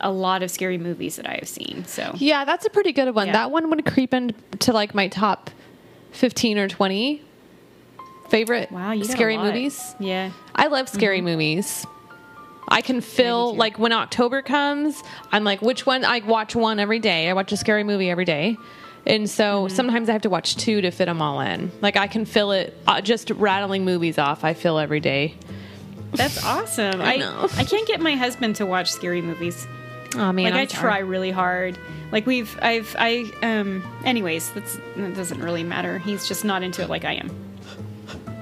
[0.00, 1.84] a lot of scary movies that I have seen.
[1.86, 3.26] So Yeah, that's a pretty good one.
[3.28, 3.32] Yeah.
[3.34, 5.50] That one would creep into like my top
[6.12, 7.22] fifteen or twenty
[8.32, 9.94] favorite wow, scary movies.
[10.00, 11.86] Yeah, I love scary movies.
[12.68, 16.04] I can fill like when October comes, I'm like, which one?
[16.04, 17.28] I watch one every day.
[17.28, 18.56] I watch a scary movie every day,
[19.06, 19.74] and so Mm-hmm.
[19.76, 21.70] sometimes I have to watch two to fit them all in.
[21.82, 24.44] Like I can fill it uh, just rattling movies off.
[24.44, 25.34] I fill every day.
[26.12, 27.00] that's awesome.
[27.10, 27.48] I I know.
[27.56, 29.66] I can't get my husband to watch scary movies.
[30.14, 30.80] Oh man, like I'm i sorry.
[30.82, 31.78] try really hard
[32.10, 36.82] like we've i've i um anyways that's that doesn't really matter he's just not into
[36.82, 37.30] it like i am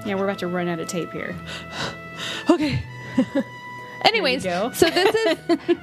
[0.06, 1.34] yeah we're about to run out of tape here
[2.50, 2.82] Okay.
[4.04, 5.38] Anyways, so this is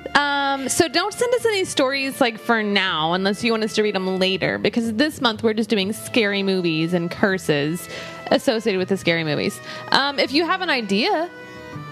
[0.15, 3.83] um so don't send us any stories like for now unless you want us to
[3.83, 7.87] read them later because this month we're just doing scary movies and curses
[8.31, 9.59] associated with the scary movies.
[9.91, 11.29] Um if you have an idea,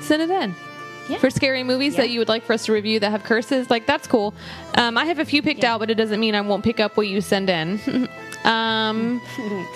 [0.02, 0.56] send it in.
[1.08, 1.20] Yeah.
[1.20, 3.86] For scary movies that you would like for us to review that have curses, like
[3.86, 4.34] that's cool.
[4.74, 5.76] Um, I have a few picked Yeah.
[5.76, 8.10] out, but it doesn't mean I won't pick up what you send in.
[8.46, 9.22] um,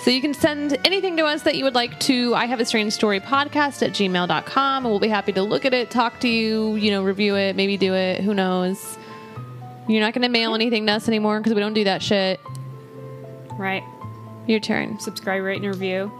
[0.02, 2.64] so you can send anything to us that you would like to I have a
[2.64, 6.28] strange story podcast at gmail.com and we'll be happy to look at it, talk to
[6.28, 8.20] you, you know, review it, maybe do it.
[8.22, 8.96] Who knows?
[9.88, 12.38] You're not going to mail anything to us anymore because we don't do that shit.
[13.58, 13.82] right
[14.46, 15.00] Your turn.
[15.00, 16.12] subscribe rate and review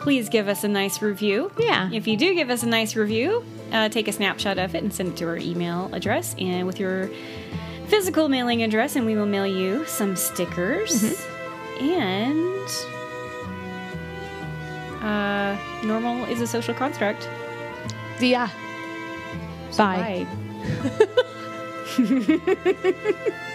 [0.00, 1.88] please give us a nice review Yeah.
[1.92, 4.92] if you do give us a nice review uh, take a snapshot of it and
[4.92, 7.08] send it to our email address and with your
[7.86, 11.31] physical mailing address and we will mail you some stickers Mm-hmm.
[11.82, 12.68] And
[15.02, 17.28] uh, normal is a social construct
[18.20, 18.48] Yeah.
[19.76, 20.26] Bye.
[20.26, 21.06] Bye.